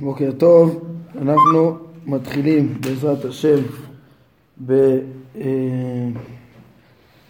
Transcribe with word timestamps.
בוקר 0.00 0.30
טוב, 0.38 0.84
אנחנו 1.22 1.76
מתחילים 2.06 2.74
בעזרת 2.80 3.24
השם 3.24 3.58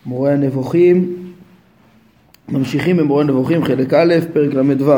במורה 0.06 0.32
הנבוכים, 0.32 1.16
ממשיכים 2.48 2.96
במורה 2.96 3.22
הנבוכים 3.22 3.64
חלק 3.64 3.94
א', 3.94 4.14
פרק 4.32 4.54
ל"ו. 4.54 4.92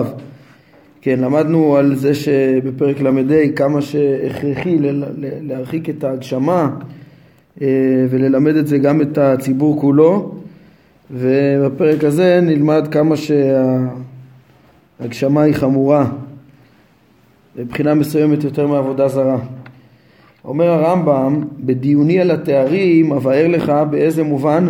כן, 1.01 1.21
למדנו 1.21 1.77
על 1.77 1.95
זה 1.95 2.15
שבפרק 2.15 3.01
ל"ה 3.01 3.53
כמה 3.57 3.83
שהכרחי 3.83 4.79
להרחיק 5.41 5.91
את 5.91 6.05
ההגשמה 6.05 6.71
אה, 7.63 7.67
וללמד 8.11 8.57
את 8.57 8.67
זה 8.67 8.79
גם 8.79 9.01
את 9.01 9.19
הציבור 9.19 9.81
כולו. 9.81 10.35
ובפרק 11.11 12.05
הזה 12.05 12.41
נלמד 12.43 12.89
כמה 12.91 13.15
שההגשמה 15.01 15.43
היא 15.43 15.55
חמורה 15.55 16.11
מבחינה 17.57 17.95
מסוימת 17.95 18.45
יותר 18.45 18.67
מעבודה 18.67 19.09
זרה. 19.09 19.39
אומר 20.45 20.71
הרמב"ם, 20.71 21.45
בדיוני 21.61 22.21
על 22.21 22.31
התארים 22.31 23.13
אבאר 23.13 23.49
לך 23.49 23.73
באיזה 23.91 24.23
מובן 24.23 24.69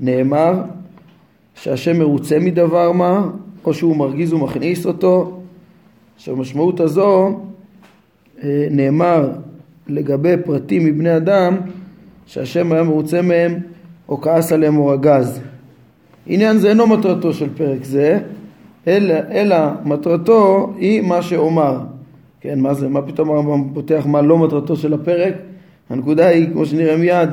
נאמר 0.00 0.62
שהשם 1.54 1.98
מרוצה 1.98 2.38
מדבר 2.38 2.92
מה, 2.92 3.30
או 3.64 3.74
שהוא 3.74 3.96
מרגיז 3.96 4.32
ומכניס 4.32 4.86
אותו, 4.86 5.40
שהמשמעות 6.16 6.80
הזו 6.80 7.40
אה, 8.42 8.66
נאמר 8.70 9.30
לגבי 9.88 10.34
פרטים 10.44 10.84
מבני 10.84 11.16
אדם 11.16 11.56
שהשם 12.26 12.72
היה 12.72 12.82
מרוצה 12.82 13.22
מהם 13.22 13.54
או 14.08 14.20
כעס 14.20 14.52
עליהם 14.52 14.76
או 14.76 14.86
רגז. 14.86 15.40
עניין 16.26 16.58
זה 16.58 16.68
אינו 16.68 16.86
מטרתו 16.86 17.32
של 17.32 17.48
פרק 17.56 17.84
זה, 17.84 18.18
אלא, 18.86 19.14
אלא 19.30 19.56
מטרתו 19.84 20.72
היא 20.76 21.00
מה 21.00 21.22
שאומר. 21.22 21.78
כן, 22.40 22.60
מה 22.60 22.74
זה, 22.74 22.88
מה 22.88 23.02
פתאום 23.02 23.30
הרמב"ם 23.30 23.74
פותח 23.74 24.02
מה 24.06 24.22
לא 24.22 24.38
מטרתו 24.38 24.76
של 24.76 24.94
הפרק? 24.94 25.34
הנקודה 25.90 26.26
היא, 26.26 26.48
כמו 26.52 26.66
שנראה 26.66 26.96
מיד, 26.96 27.28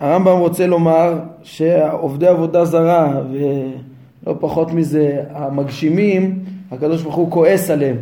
הרמב"ם 0.00 0.38
רוצה 0.38 0.66
לומר 0.66 1.18
שעובדי 1.42 2.26
עבודה 2.26 2.64
זרה 2.64 3.20
ולא 3.32 4.36
פחות 4.40 4.72
מזה 4.72 5.22
המגשימים, 5.30 6.38
הקדוש 6.70 7.02
ברוך 7.02 7.14
הוא 7.14 7.30
כועס 7.30 7.70
עליהם. 7.70 7.96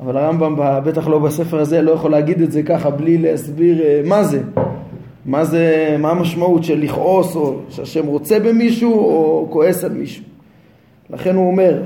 אבל 0.00 0.16
הרמב"ם 0.16 0.54
בטח 0.58 1.08
לא 1.08 1.18
בספר 1.18 1.60
הזה 1.60 1.82
לא 1.82 1.92
יכול 1.92 2.10
להגיד 2.10 2.40
את 2.40 2.52
זה 2.52 2.62
ככה 2.62 2.90
בלי 2.90 3.18
להסביר 3.18 3.82
אה, 3.82 4.00
מה 4.04 4.24
זה. 4.24 4.42
מה 5.26 5.44
זה, 5.44 5.96
מה 5.98 6.10
המשמעות 6.10 6.64
של 6.64 6.78
לכעוס 6.80 7.36
או 7.36 7.56
שהשם 7.68 8.06
רוצה 8.06 8.38
במישהו 8.40 8.92
או 8.92 9.46
כועס 9.50 9.84
על 9.84 9.92
מישהו. 9.92 10.24
לכן 11.10 11.34
הוא 11.34 11.50
אומר, 11.50 11.82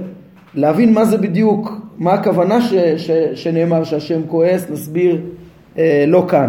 להבין 0.55 0.93
מה 0.93 1.05
זה 1.05 1.19
בדיוק, 1.19 1.78
מה 1.99 2.13
הכוונה 2.13 2.61
ש, 2.61 2.75
ש, 2.97 3.11
שנאמר 3.35 3.85
שהשם 3.85 4.21
כועס, 4.27 4.71
נסביר 4.71 5.21
אה, 5.79 6.05
לא 6.07 6.25
כאן. 6.29 6.49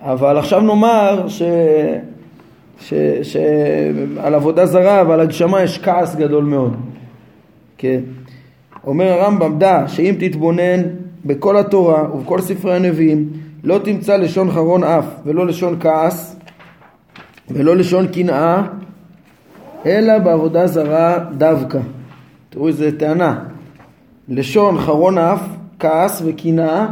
אבל 0.00 0.38
עכשיו 0.38 0.60
נאמר 0.60 1.28
ש, 1.28 1.42
ש, 2.80 2.94
שעל 3.22 4.34
עבודה 4.34 4.66
זרה 4.66 5.02
ועל 5.08 5.20
הגשמה 5.20 5.62
יש 5.62 5.78
כעס 5.78 6.16
גדול 6.16 6.44
מאוד. 6.44 6.76
כן. 7.78 8.00
אומר 8.86 9.12
הרמב"ם, 9.12 9.58
דע 9.58 9.84
שאם 9.88 10.14
תתבונן 10.18 10.80
בכל 11.24 11.56
התורה 11.56 12.14
ובכל 12.14 12.40
ספרי 12.40 12.76
הנביאים 12.76 13.28
לא 13.64 13.78
תמצא 13.84 14.16
לשון 14.16 14.50
חרון 14.50 14.84
אף 14.84 15.06
ולא 15.26 15.46
לשון 15.46 15.76
כעס 15.80 16.36
ולא 17.50 17.76
לשון 17.76 18.06
קנאה 18.06 18.62
אלא 19.86 20.18
בעבודה 20.18 20.66
זרה 20.66 21.18
דווקא. 21.38 21.78
תראו 22.50 22.68
איזה 22.68 22.98
טענה. 22.98 23.51
לשון 24.28 24.78
חרון 24.78 25.18
אף, 25.18 25.42
כעס 25.78 26.22
וקנאה, 26.24 26.86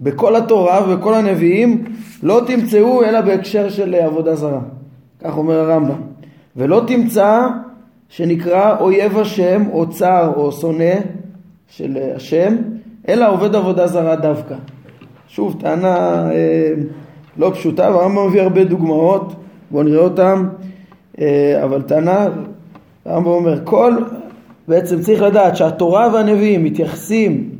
בכל 0.00 0.36
התורה 0.36 0.80
ובכל 0.88 1.14
הנביאים 1.14 1.84
לא 2.22 2.40
תמצאו 2.46 3.04
אלא 3.04 3.20
בהקשר 3.20 3.68
של 3.68 3.94
עבודה 3.94 4.34
זרה. 4.34 4.60
כך 5.24 5.36
אומר 5.36 5.58
הרמב"ם. 5.58 6.00
ולא 6.56 6.82
תמצא 6.86 7.48
שנקרא 8.08 8.76
אויב 8.80 9.18
השם 9.18 9.62
או 9.72 9.90
צר 9.90 10.32
או 10.36 10.52
שונא 10.52 10.94
של 11.68 11.98
השם, 12.16 12.56
אלא 13.08 13.32
עובד 13.32 13.54
עבודה 13.54 13.86
זרה 13.86 14.16
דווקא. 14.16 14.54
שוב, 15.28 15.56
טענה 15.60 16.30
אה, 16.32 16.72
לא 17.36 17.50
פשוטה, 17.54 17.90
והרמב"ם 17.90 18.28
מביא 18.28 18.42
הרבה 18.42 18.64
דוגמאות, 18.64 19.34
בואו 19.70 19.82
נראה 19.82 20.00
אותן, 20.00 20.44
אה, 21.20 21.60
אבל 21.64 21.82
טענה, 21.82 22.28
הרמב"ם 23.04 23.30
אומר, 23.30 23.64
כל 23.64 23.96
בעצם 24.70 25.00
צריך 25.00 25.22
לדעת 25.22 25.56
שהתורה 25.56 26.10
והנביאים 26.14 26.64
מתייחסים 26.64 27.50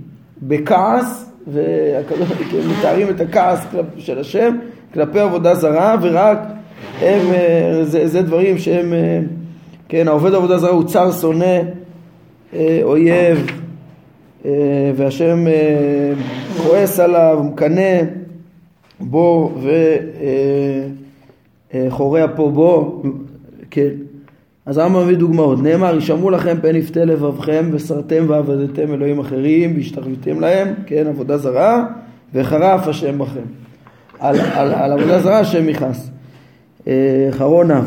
בכעס 0.43 1.33
ומתארים 1.49 3.11
את 3.11 3.21
הכעס 3.21 3.67
של 3.99 4.19
השם 4.19 4.57
כלפי 4.95 5.21
עבודה 5.21 5.55
זרה 5.55 5.97
ורק 6.03 6.39
הם, 7.01 7.33
אה, 7.33 7.81
זה, 7.85 8.07
זה 8.09 8.23
דברים 8.23 8.59
שהם, 8.59 8.93
אה, 8.93 9.21
כן, 9.89 10.09
העובד 10.09 10.35
עבודה 10.35 10.59
זרה 10.59 10.71
הוא 10.71 10.85
צר 10.85 11.13
שונא, 11.13 11.61
אה, 12.55 12.81
אויב 12.83 13.47
והשם 14.97 15.45
כועס 16.63 17.01
עליו, 17.01 17.41
מקנא 17.45 18.01
בו 19.01 19.53
וחורע 21.75 22.27
פה 22.37 22.51
בו, 22.55 23.03
כן 23.71 23.91
אז 24.71 24.79
הרמב"ם 24.79 25.03
מביא 25.03 25.17
דוגמאות, 25.17 25.63
נאמר, 25.63 25.97
ישמעו 25.97 26.31
לכם 26.31 26.57
פן 26.63 26.77
יפתה 26.77 27.05
לבבכם 27.05 27.71
וסרתם 27.73 28.25
ועבדתם 28.29 28.95
אלוהים 28.95 29.19
אחרים 29.19 29.77
והשתחוויתם 29.77 30.41
להם, 30.41 30.69
כן, 30.87 31.07
עבודה 31.07 31.39
זרה, 31.39 31.87
וחרף 32.35 32.89
השם 32.89 33.19
בכם. 33.19 33.41
על, 34.19 34.37
על, 34.55 34.73
על 34.73 34.93
עבודה 34.93 35.21
זרה 35.21 35.39
השם 35.39 35.69
יכעס. 35.69 36.11
אה, 36.89 37.29
חרון 37.31 37.71
אף. 37.71 37.85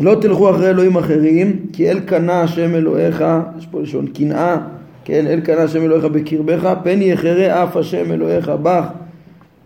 לא 0.00 0.14
תלכו 0.20 0.50
אחרי 0.50 0.70
אלוהים 0.70 0.96
אחרים, 0.96 1.56
כי 1.72 1.90
אל 1.90 2.00
קנה 2.00 2.40
השם 2.40 2.74
אלוהיך, 2.74 3.24
יש 3.58 3.66
פה 3.66 3.80
לשון 3.80 4.06
קנאה, 4.06 4.56
כן, 5.04 5.26
אל 5.26 5.40
קנה 5.40 5.62
השם 5.62 5.82
אלוהיך 5.82 6.04
בקרבך, 6.04 6.74
פן 6.82 7.02
יחרה 7.02 7.64
אף 7.64 7.76
השם 7.76 8.12
אלוהיך 8.12 8.48
בך, 8.62 8.84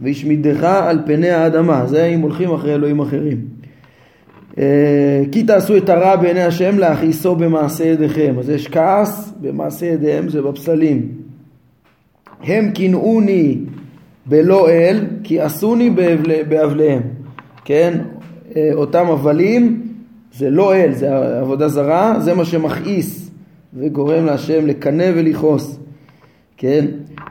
וישמידך 0.01 0.65
על 0.65 0.99
פני 1.07 1.31
האדמה. 1.31 1.87
זה 1.87 2.05
אם 2.05 2.21
הולכים 2.21 2.53
אחרי 2.53 2.75
אלוהים 2.75 3.01
אחרים. 3.01 3.60
אה, 4.61 5.23
כי 5.33 5.43
תעשו 5.43 5.77
את 5.77 5.89
הרע 5.89 6.17
בעיני 6.17 6.43
השם 6.43 6.79
להכעיסו 6.79 7.37
במעשה 7.37 7.85
ידיכם. 7.85 8.35
אז 8.39 8.51
יש 8.51 8.69
כעס 8.69 9.33
במעשה 9.41 9.87
ידיהם, 9.87 10.29
זה 10.29 10.43
בפסלים. 10.43 11.09
הם 12.43 12.71
קינאוני 12.71 13.59
בלא 14.27 14.69
אל, 14.71 15.07
כי 15.25 15.41
עשוני 15.41 15.91
באבליהם. 16.49 17.03
כן? 17.65 17.99
אה, 18.57 18.71
אותם 18.75 19.07
הבלים 19.07 19.83
זה 20.33 20.51
לא 20.51 20.75
אל, 20.75 20.93
זה 20.93 21.17
עבודה 21.17 21.69
זרה, 21.69 22.21
זה 22.21 22.35
מה 22.35 22.45
שמכעיס 22.45 23.31
וגורם 23.75 24.27
להשם 24.27 24.67
לקנא 24.67 25.11
ולכעוס. 25.15 25.79
כן? 26.57 26.87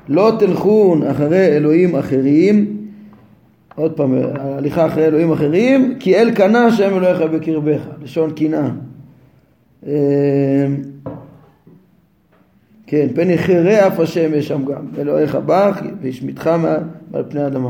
לא 0.08 0.32
תלכון 0.40 1.04
אחרי 1.04 1.46
אלוהים 1.46 1.96
אחרים 1.96 2.79
עוד 3.76 3.92
פעם, 3.92 4.14
הליכה 4.36 4.86
אחרי 4.86 5.06
אלוהים 5.06 5.32
אחרים, 5.32 5.96
כי 6.00 6.16
אל 6.16 6.32
קנה 6.32 6.66
השם 6.66 6.98
אלוהיך 6.98 7.22
בקרבך, 7.22 7.82
לשון 8.04 8.32
קנאה. 8.32 8.70
אמ, 9.86 9.92
כן, 12.88 13.08
פן 13.16 13.30
יחרה 13.30 13.88
אף 13.88 14.00
השם 14.00 14.34
יש 14.34 14.48
שם 14.48 14.66
גם, 14.66 14.82
אלוהיך 14.98 15.38
בך 15.46 15.82
וישמיתך 16.02 16.50
מעל 17.12 17.24
פני 17.30 17.42
האדמה. 17.42 17.70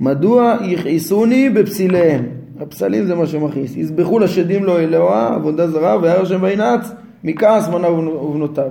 מדוע 0.00 0.56
יכעיסוני 0.64 1.50
בפסיליהם? 1.50 2.24
הפסלים 2.60 3.06
זה 3.06 3.14
מה 3.14 3.26
שמכעיס. 3.26 3.76
יזבחו 3.76 4.18
לשדים 4.18 4.64
לו 4.64 4.78
אלוה, 4.78 5.34
עבודה 5.34 5.70
זרה, 5.70 5.98
וירא 6.02 6.22
השם 6.22 6.42
וינץ, 6.42 6.92
מכעס 7.24 7.68
בניו 7.68 7.92
ובנותיו. 7.92 8.70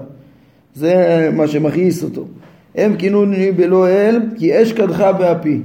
זה 0.75 1.29
מה 1.35 1.47
שמכעיס 1.47 2.03
אותו. 2.03 2.25
הם 2.75 2.95
כינוני 2.95 3.51
בלא 3.51 3.87
אל, 3.87 4.19
כי 4.35 4.61
אש 4.61 4.71
קדחה 4.71 5.11
באפי. 5.11 5.61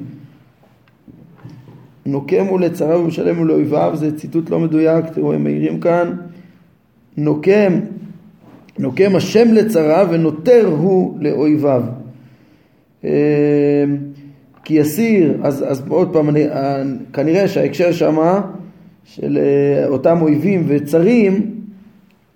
נוקם 2.06 2.44
הוא 2.46 2.60
לצריו 2.60 3.00
ומשלם 3.04 3.36
הוא 3.36 3.46
לאויביו, 3.46 3.92
זה 3.94 4.16
ציטוט 4.16 4.50
לא 4.50 4.60
מדויק, 4.60 5.04
תראו 5.06 5.32
הם 5.32 5.44
מעירים 5.44 5.80
כאן, 5.80 6.12
נוקם, 7.16 7.80
נוקם 8.78 9.16
השם 9.16 9.52
לצריו 9.52 10.08
ונותר 10.10 10.66
הוא 10.66 11.18
לאויביו. 11.20 11.82
אה, 13.04 13.10
כי 14.64 14.74
יסיר, 14.74 15.38
אז, 15.42 15.64
אז 15.68 15.82
עוד 15.88 16.12
פעם, 16.12 16.28
אני, 16.28 16.48
אה, 16.48 16.82
כנראה 17.12 17.48
שההקשר 17.48 17.92
שמה 17.92 18.40
של 19.04 19.38
אה, 19.38 19.86
אותם 19.86 20.22
אויבים 20.22 20.64
וצרים 20.68 21.50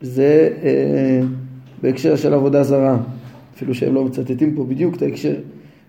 זה 0.00 0.48
בהקשר 1.82 2.16
של 2.16 2.34
עבודה 2.34 2.62
זרה, 2.62 2.96
אפילו 3.56 3.74
שהם 3.74 3.94
לא 3.94 4.04
מצטטים 4.04 4.54
פה 4.54 4.64
בדיוק 4.64 4.96
את 4.96 5.02
ההקשר, 5.02 5.34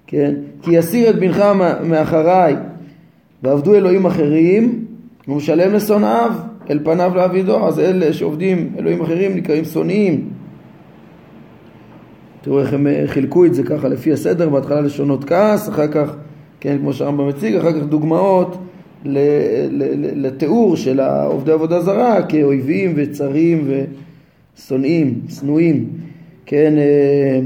כן? 0.08 0.36
כי 0.62 0.72
יסיר 0.72 1.10
את 1.10 1.16
בנך 1.16 1.44
מאחריי 1.84 2.56
ועבדו 3.46 3.76
אלוהים 3.76 4.06
אחרים, 4.06 4.86
והוא 5.28 5.38
משלם 5.38 5.74
לשונאיו, 5.74 6.32
אל 6.70 6.80
פניו 6.84 7.12
לעבידו, 7.16 7.68
אז 7.68 7.80
אלה 7.80 8.14
שעובדים 8.14 8.72
אלוהים 8.80 9.02
אחרים 9.02 9.36
נקראים 9.36 9.66
שונאים. 9.66 10.30
תראו 12.42 12.60
איך 12.60 12.74
הם 12.74 12.88
חילקו 13.06 13.46
את 13.46 13.54
זה 13.54 13.64
ככה 13.64 13.88
לפי 13.88 14.14
הסדר, 14.14 14.50
בהתחלה 14.50 14.82
לשונות 14.82 15.24
כעס, 15.24 15.70
אחר 15.70 15.88
כך, 15.88 16.16
כן, 16.60 16.78
כמו 16.78 16.94
שהרמב"ם 16.94 17.28
מציג, 17.28 17.56
אחר 17.56 17.74
כך 17.74 17.86
דוגמאות 17.86 18.58
לתיאור 20.16 20.76
של 20.76 21.00
עובדי 21.26 21.52
עבודה 21.52 21.82
זרה 21.82 22.22
כאויבים 22.22 22.94
וצרים 22.96 23.68
ושונאים, 24.58 25.22
שנואים, 25.30 25.90
כן, 26.46 26.74
אה, 26.78 27.40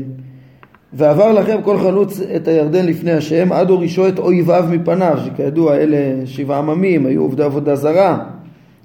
ועבר 0.94 1.32
לכם 1.32 1.58
כל 1.64 1.78
חלוץ 1.78 2.20
את 2.36 2.48
הירדן 2.48 2.86
לפני 2.86 3.12
השם 3.12 3.52
עד 3.52 3.70
הורישו 3.70 4.08
את 4.08 4.20
אויביו 4.20 4.66
מפניו, 4.72 5.20
שכידוע 5.26 5.76
אלה 5.76 6.26
שבעה 6.26 6.58
עממים, 6.58 7.06
היו 7.06 7.22
עובדי 7.22 7.44
עבודה 7.44 7.76
זרה, 7.76 8.26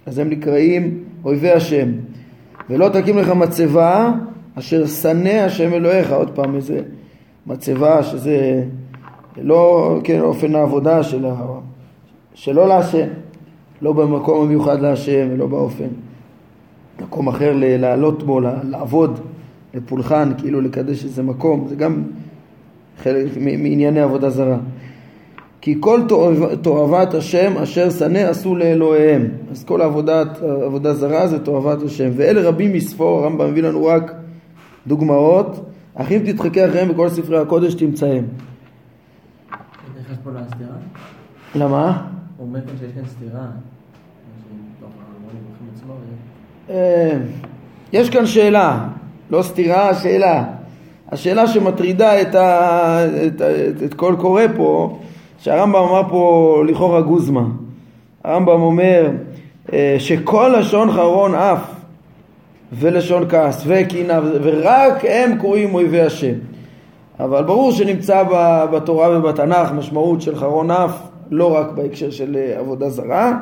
אז 0.06 0.18
הם 0.18 0.30
נקראים 0.30 0.98
אויבי 1.24 1.50
השם. 1.50 1.88
ולא 2.70 2.88
תקים 2.88 3.18
לך 3.18 3.28
מצבה 3.28 4.12
אשר 4.58 4.86
שנא 4.86 5.28
השם 5.28 5.74
אלוהיך, 5.74 6.12
עוד 6.12 6.30
פעם 6.30 6.56
איזה 6.56 6.80
מצבה 7.46 8.02
שזה 8.02 8.64
לא 9.36 9.94
כן 10.04 10.20
אופן 10.20 10.54
העבודה 10.54 11.02
של 11.02 11.26
ה... 11.26 11.34
שלא 12.34 12.68
להשם, 12.68 13.06
לא 13.82 13.92
במקום 13.92 14.44
המיוחד 14.44 14.80
להשם 14.80 15.28
ולא 15.30 15.46
באופן, 15.46 15.88
מקום 17.02 17.28
אחר 17.28 17.52
לעלות 17.56 18.22
בו, 18.22 18.40
לעבוד, 18.40 19.20
לפולחן, 19.74 20.32
כאילו 20.38 20.60
לקדש 20.60 21.04
איזה 21.04 21.22
מקום, 21.22 21.66
זה 21.68 21.74
גם 21.76 22.02
חלק 23.02 23.36
מענייני 23.36 24.00
עבודה 24.00 24.30
זרה. 24.30 24.58
כי 25.60 25.76
כל 25.80 26.00
תועבת 26.62 27.14
השם 27.14 27.52
אשר 27.62 27.90
שנא 27.90 28.18
עשו 28.18 28.56
לאלוהיהם. 28.56 29.28
אז 29.50 29.64
כל 29.64 29.82
עבודת, 29.82 30.42
עבודה 30.42 30.94
זרה 30.94 31.28
זה 31.28 31.38
תועבת 31.44 31.82
השם. 31.82 32.10
ואלה 32.16 32.48
רבים 32.48 32.72
מספור, 32.72 33.20
הרמב"ם 33.20 33.50
מביא 33.50 33.62
לנו 33.62 33.86
רק 33.86 34.14
דוגמאות, 34.86 35.70
אך 35.94 36.12
אם 36.12 36.22
תתחכה 36.26 36.68
אחריהם 36.68 36.88
בכל 36.88 37.08
ספרי 37.08 37.38
הקודש 37.38 37.74
תמצאם. 37.74 38.24
למה? 41.54 42.06
הוא 42.36 42.46
אומר 42.46 42.60
כאן 42.60 42.76
שיש 42.78 42.92
כאן 42.92 43.04
סתירה. 43.06 43.46
אה, 46.70 47.18
יש 47.92 48.10
כאן 48.10 48.26
שאלה, 48.26 48.88
לא 49.30 49.42
סתירה, 49.42 49.94
שאלה. 49.94 50.44
השאלה 51.12 51.46
שמטרידה 51.46 52.20
את, 52.20 52.34
ה, 52.34 52.98
את, 53.26 53.42
את, 53.42 53.82
את 53.82 53.94
כל 53.94 54.14
קורא 54.18 54.42
פה, 54.56 54.98
שהרמב"ם 55.38 55.82
אמר 55.82 56.02
פה 56.08 56.62
לכאורה 56.68 57.00
גוזמה. 57.00 57.44
הרמב"ם 58.24 58.62
אומר 58.62 59.10
אה, 59.72 59.96
שכל 59.98 60.54
לשון 60.58 60.92
חרון 60.92 61.34
אף 61.34 61.70
ולשון 62.72 63.28
כעס 63.28 63.62
וקינה 63.66 64.20
ורק 64.42 65.04
הם 65.08 65.38
קוראים 65.38 65.74
אויבי 65.74 66.00
השם. 66.00 66.34
אבל 67.20 67.44
ברור 67.44 67.72
שנמצא 67.72 68.22
בתורה 68.72 69.18
ובתנ"ך 69.18 69.72
משמעות 69.72 70.22
של 70.22 70.36
חרון 70.36 70.70
אף 70.70 70.98
לא 71.30 71.54
רק 71.56 71.66
בהקשר 71.74 72.10
של 72.10 72.36
אה, 72.36 72.58
עבודה 72.58 72.90
זרה, 72.90 73.32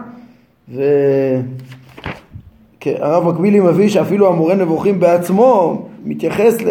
והרב 2.86 3.28
מקבילי 3.28 3.60
מביא 3.60 3.88
שאפילו 3.88 4.28
המורה 4.28 4.54
נבוכים 4.54 5.00
בעצמו 5.00 5.82
מתייחס 6.04 6.62
ל... 6.62 6.68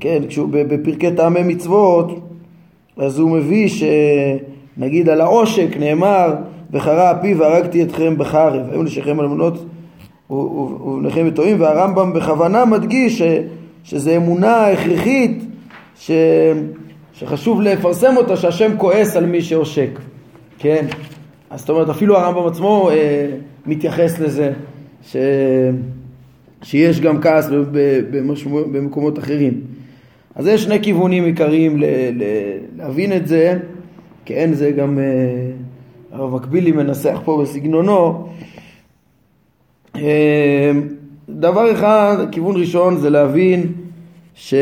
כן, 0.00 0.22
כשהוא 0.28 0.48
בפרקי 0.52 1.10
טעמי 1.10 1.42
מצוות, 1.42 2.20
אז 2.96 3.18
הוא 3.18 3.30
מביא 3.30 3.68
שנגיד 3.68 5.08
על 5.08 5.20
העושק 5.20 5.76
נאמר 5.78 6.34
וחרה 6.70 7.12
אפי 7.12 7.34
והרגתי 7.34 7.82
אתכם 7.82 8.18
בחרב, 8.18 8.66
היו 8.70 8.82
נשיכם 8.82 9.20
אלמנות 9.20 9.64
ובניכם 10.30 11.24
וטועים, 11.28 11.60
והרמב"ם 11.60 12.12
בכוונה 12.12 12.64
מדגיש 12.64 13.18
ש, 13.18 13.22
שזה 13.84 14.16
אמונה 14.16 14.66
הכרחית 14.66 15.44
ש... 15.98 16.10
שחשוב 17.14 17.60
לפרסם 17.60 18.16
אותה 18.16 18.36
שהשם 18.36 18.76
כועס 18.78 19.16
על 19.16 19.26
מי 19.26 19.42
שעושק, 19.42 19.90
כן? 20.58 20.86
אז 21.50 21.60
זאת 21.60 21.70
אומרת 21.70 21.88
אפילו 21.88 22.18
הרמב"ם 22.18 22.46
עצמו 22.46 22.90
אה, 22.90 23.26
מתייחס 23.66 24.18
לזה 24.18 24.52
ש... 25.02 25.16
שיש 26.62 27.00
גם 27.00 27.20
כעס 27.20 27.48
במשמו... 28.10 28.64
במקומות 28.64 29.18
אחרים. 29.18 29.60
אז 30.34 30.46
יש 30.46 30.62
שני 30.62 30.82
כיוונים 30.82 31.24
עיקריים 31.24 31.80
ל... 31.80 31.84
ל... 32.12 32.22
להבין 32.76 33.12
את 33.12 33.26
זה, 33.26 33.58
כן 34.24 34.50
זה 34.52 34.70
גם 34.70 34.98
אה, 34.98 35.04
הרב 36.12 36.34
מקבילי 36.34 36.72
מנסח 36.72 37.20
פה 37.24 37.42
בסגנונו. 37.42 38.28
אה, 39.96 40.72
דבר 41.28 41.72
אחד, 41.72 42.16
כיוון 42.32 42.56
ראשון 42.56 42.96
זה 42.96 43.10
להבין 43.10 43.72
ש... 44.34 44.54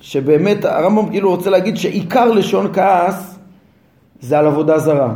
שבאמת 0.00 0.64
הרמב"ם 0.64 1.10
כאילו 1.10 1.30
רוצה 1.30 1.50
להגיד 1.50 1.76
שעיקר 1.76 2.30
לשון 2.30 2.72
כעס 2.72 3.38
זה 4.20 4.38
על 4.38 4.46
עבודה 4.46 4.78
זרה. 4.78 5.14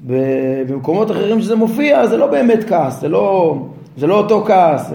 במקומות 0.00 1.10
אחרים 1.10 1.40
שזה 1.40 1.56
מופיע 1.56 2.06
זה 2.06 2.16
לא 2.16 2.26
באמת 2.26 2.64
כעס, 2.68 3.00
זה 3.00 3.08
לא, 3.08 3.56
זה 3.96 4.06
לא 4.06 4.18
אותו 4.18 4.44
כעס. 4.46 4.92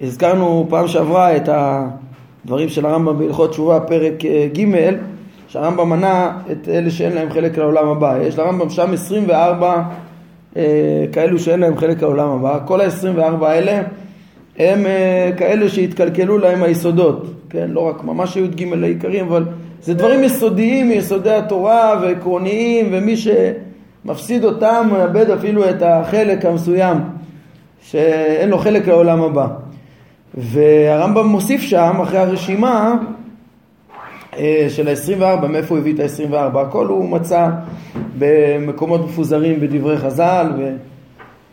הזכרנו 0.00 0.66
פעם 0.68 0.88
שעברה 0.88 1.36
את 1.36 1.48
הדברים 1.48 2.68
של 2.68 2.86
הרמב"ם 2.86 3.18
בהלכות 3.18 3.50
תשובה 3.50 3.80
פרק 3.80 4.24
אה, 4.24 4.46
ג' 4.58 4.66
שהרמב"ם 5.48 5.90
מנה 5.90 6.38
את 6.52 6.68
אלה 6.68 6.90
שאין 6.90 7.12
להם 7.12 7.30
חלק 7.30 7.58
לעולם 7.58 7.88
הבא. 7.88 8.18
יש 8.22 8.38
לרמב"ם 8.38 8.70
שם 8.70 8.92
24 8.92 9.82
אה, 10.56 10.62
כאלו 11.12 11.38
שאין 11.38 11.60
להם 11.60 11.76
חלק 11.76 12.02
לעולם 12.02 12.28
הבא. 12.28 12.58
כל 12.66 12.80
ה-24 12.80 13.44
האלה 13.44 13.82
הם 14.58 14.86
אה, 14.86 15.30
כאלה 15.36 15.68
שהתקלקלו 15.68 16.38
להם 16.38 16.62
היסודות. 16.62 17.26
כן, 17.50 17.70
לא 17.70 17.80
רק 17.80 18.04
ממש 18.04 18.36
י"ג 18.36 18.72
העיקרים, 18.82 19.26
אבל 19.26 19.44
זה 19.82 19.94
דברים 19.94 20.24
יסודיים 20.24 20.88
מיסודי 20.88 21.30
התורה 21.30 22.00
ועקרוניים, 22.02 22.88
ומי 22.92 23.14
שמפסיד 24.04 24.44
אותם 24.44 24.88
מאבד 24.92 25.30
אפילו 25.30 25.70
את 25.70 25.82
החלק 25.82 26.44
המסוים, 26.44 26.96
שאין 27.82 28.48
לו 28.48 28.58
חלק 28.58 28.88
לעולם 28.88 29.22
הבא. 29.22 29.46
והרמב"ם 30.34 31.26
מוסיף 31.26 31.60
שם, 31.60 32.00
אחרי 32.02 32.18
הרשימה 32.18 32.94
אה, 34.38 34.66
של 34.68 34.88
ה-24, 34.88 35.46
מאיפה 35.46 35.74
הוא 35.74 35.78
הביא 35.78 35.94
את 35.94 36.00
ה-24, 36.00 36.58
הכל 36.58 36.86
הוא 36.86 37.08
מצא 37.08 37.48
במקומות 38.18 39.00
מפוזרים 39.04 39.60
בדברי 39.60 39.98
חז"ל 39.98 40.46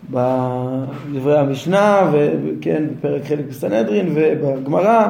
ובדברי 0.09 1.37
המשנה, 1.37 2.11
וכן, 2.11 2.83
בפרק 2.91 3.25
חלק 3.25 3.45
בסנהדרין 3.49 4.11
ובגמרא. 4.15 5.07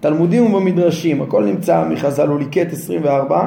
תלמודים 0.00 0.54
ובמדרשים, 0.54 1.22
הכל 1.22 1.44
נמצא 1.44 1.84
מחז"ל, 1.90 2.28
הוא 2.28 2.38
ליקט 2.38 2.72
24, 2.72 3.46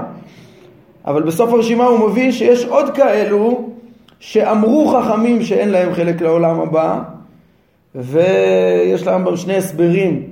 אבל 1.08 1.24
בסוף 1.24 1.54
הרשימה 1.54 1.86
הוא 1.86 2.10
מביא 2.10 2.32
שיש 2.32 2.66
עוד 2.66 2.90
כאלו 2.90 3.70
שאמרו 4.20 4.88
חכמים 4.88 5.44
שאין 5.44 5.70
להם 5.70 5.94
חלק 5.94 6.22
לעולם 6.22 6.60
הבא, 6.60 7.02
ויש 7.96 9.08
להם 9.08 9.38
שני 9.38 9.56
הסברים 9.56 10.24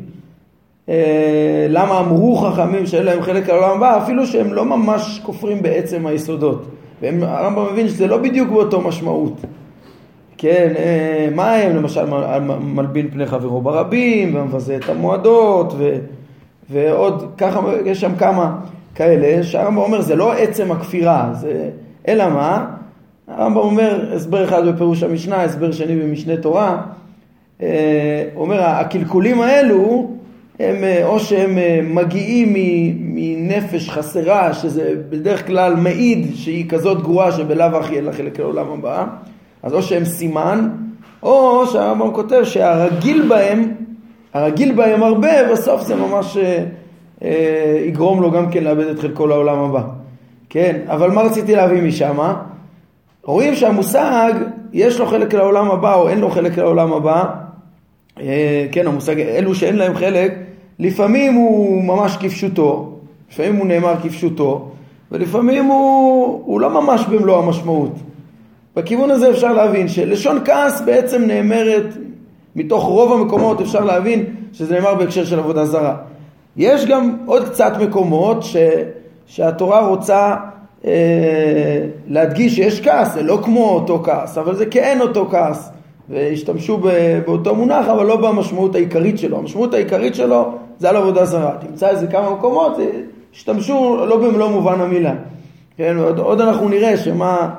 אה, 0.89 1.65
למה 1.69 1.99
אמרו 1.99 2.35
חכמים 2.35 2.85
שאין 2.85 3.03
להם 3.03 3.21
חלק 3.21 3.49
לעולם 3.49 3.77
הבא, 3.77 4.03
אפילו 4.03 4.27
שהם 4.27 4.53
לא 4.53 4.65
ממש 4.65 5.21
כופרים 5.23 5.61
בעצם 5.61 6.07
היסודות. 6.07 6.65
והרמב"ם 7.01 7.73
מבין 7.73 7.87
שזה 7.87 8.07
לא 8.07 8.17
בדיוק 8.17 8.49
באותו 8.49 8.81
משמעות. 8.81 9.41
כן, 10.37 10.73
אה, 10.77 11.29
מה 11.35 11.51
הם 11.51 11.75
למשל 11.75 12.05
מלבין 12.61 13.09
פני 13.11 13.25
חברו 13.25 13.61
ברבים 13.61 14.35
ומבזה 14.35 14.75
את 14.75 14.89
המועדות 14.89 15.73
ו, 15.77 15.97
ועוד 16.69 17.31
ככה, 17.37 17.59
יש 17.85 18.01
שם 18.01 18.15
כמה 18.15 18.55
כאלה 18.95 19.43
שהרמב"ם 19.43 19.77
אומר 19.77 20.01
זה 20.01 20.15
לא 20.15 20.33
עצם 20.33 20.71
הכפירה, 20.71 21.29
זה, 21.33 21.69
אלא 22.07 22.29
מה? 22.29 22.65
הרמב"ם 23.27 23.57
אומר 23.57 24.13
הסבר 24.15 24.43
אחד 24.43 24.67
בפירוש 24.67 25.03
המשנה, 25.03 25.43
הסבר 25.43 25.71
שני 25.71 25.95
במשנה 25.95 26.37
תורה, 26.37 26.81
אה, 27.61 28.23
אומר 28.35 28.61
הקלקולים 28.61 29.41
האלו 29.41 30.09
הם 30.59 30.83
אה, 30.83 31.05
או 31.05 31.19
שהם 31.19 31.57
מגיעים 31.95 32.53
מנפש 32.99 33.89
חסרה 33.89 34.53
שזה 34.53 34.93
בדרך 35.09 35.47
כלל 35.47 35.75
מעיד 35.75 36.27
שהיא 36.35 36.69
כזאת 36.69 37.01
גרועה 37.01 37.31
שבלאו 37.31 37.77
הכי 37.77 37.95
אין 37.95 38.05
לה 38.05 38.13
חלק 38.13 38.39
לעולם 38.39 38.71
הבא 38.71 39.05
אז 39.63 39.73
או 39.73 39.81
שהם 39.81 40.05
סימן, 40.05 40.69
או 41.23 41.67
שהרמב"ם 41.67 42.13
כותב 42.13 42.43
שהרגיל 42.43 43.27
בהם, 43.27 43.71
הרגיל 44.33 44.71
בהם 44.71 45.03
הרבה, 45.03 45.51
בסוף 45.51 45.81
זה 45.81 45.95
ממש 45.95 46.37
אה, 46.37 46.43
אה, 46.43 46.63
יגרום 47.87 48.21
לו 48.21 48.31
גם 48.31 48.51
כן 48.51 48.63
לאבד 48.63 48.87
את 48.87 48.99
חלקו 48.99 49.27
לעולם 49.27 49.59
הבא. 49.59 49.83
כן, 50.49 50.79
אבל 50.87 51.11
מה 51.11 51.21
רציתי 51.21 51.55
להביא 51.55 51.81
משם? 51.81 52.17
רואים 53.23 53.55
שהמושג, 53.55 54.33
יש 54.73 54.99
לו 54.99 55.05
חלק 55.05 55.33
לעולם 55.33 55.71
הבא 55.71 55.95
או 55.95 56.09
אין 56.09 56.19
לו 56.19 56.29
חלק 56.29 56.57
לעולם 56.57 56.93
הבא, 56.93 57.25
אה, 58.19 58.67
כן, 58.71 58.87
המושג, 58.87 59.19
אלו 59.19 59.55
שאין 59.55 59.75
להם 59.75 59.95
חלק, 59.95 60.33
לפעמים 60.79 61.33
הוא 61.33 61.83
ממש 61.83 62.17
כפשוטו, 62.19 62.93
לפעמים 63.31 63.55
הוא 63.55 63.67
נאמר 63.67 63.95
כפשוטו, 64.03 64.69
ולפעמים 65.11 65.65
הוא, 65.65 66.41
הוא 66.45 66.61
לא 66.61 66.69
ממש 66.69 67.05
במלוא 67.05 67.43
המשמעות. 67.43 67.91
בכיוון 68.75 69.11
הזה 69.11 69.29
אפשר 69.29 69.53
להבין 69.53 69.87
שלשון 69.87 70.39
כעס 70.45 70.81
בעצם 70.81 71.21
נאמרת, 71.21 71.97
מתוך 72.55 72.83
רוב 72.83 73.21
המקומות 73.21 73.61
אפשר 73.61 73.85
להבין 73.85 74.25
שזה 74.53 74.75
נאמר 74.75 74.95
בהקשר 74.95 75.25
של 75.25 75.39
עבודה 75.39 75.65
זרה. 75.65 75.95
יש 76.57 76.85
גם 76.85 77.17
עוד 77.25 77.49
קצת 77.49 77.73
מקומות 77.81 78.43
ש, 78.43 78.55
שהתורה 79.25 79.87
רוצה 79.87 80.35
אה, 80.85 81.85
להדגיש 82.07 82.55
שיש 82.55 82.81
כעס, 82.81 83.13
זה 83.13 83.23
לא 83.23 83.39
כמו 83.43 83.69
אותו 83.69 84.01
כעס, 84.03 84.37
אבל 84.37 84.55
זה 84.55 84.65
כן 84.65 84.97
אותו 85.01 85.27
כעס. 85.31 85.69
והשתמשו 86.09 86.77
באותו 87.25 87.55
מונח, 87.55 87.87
אבל 87.87 88.05
לא 88.05 88.15
במשמעות 88.15 88.75
העיקרית 88.75 89.19
שלו. 89.19 89.37
המשמעות 89.37 89.73
העיקרית 89.73 90.15
שלו 90.15 90.53
זה 90.79 90.89
על 90.89 90.95
עבודה 90.95 91.25
זרה. 91.25 91.55
תמצא 91.67 91.89
איזה 91.89 92.07
כמה 92.07 92.33
מקומות, 92.33 92.77
השתמשו 93.33 94.05
לא 94.05 94.17
במלוא 94.17 94.49
מובן 94.49 94.81
המילה. 94.81 95.13
כן, 95.77 95.97
עוד, 95.97 96.19
עוד 96.19 96.41
אנחנו 96.41 96.69
נראה 96.69 96.97
שמה... 96.97 97.53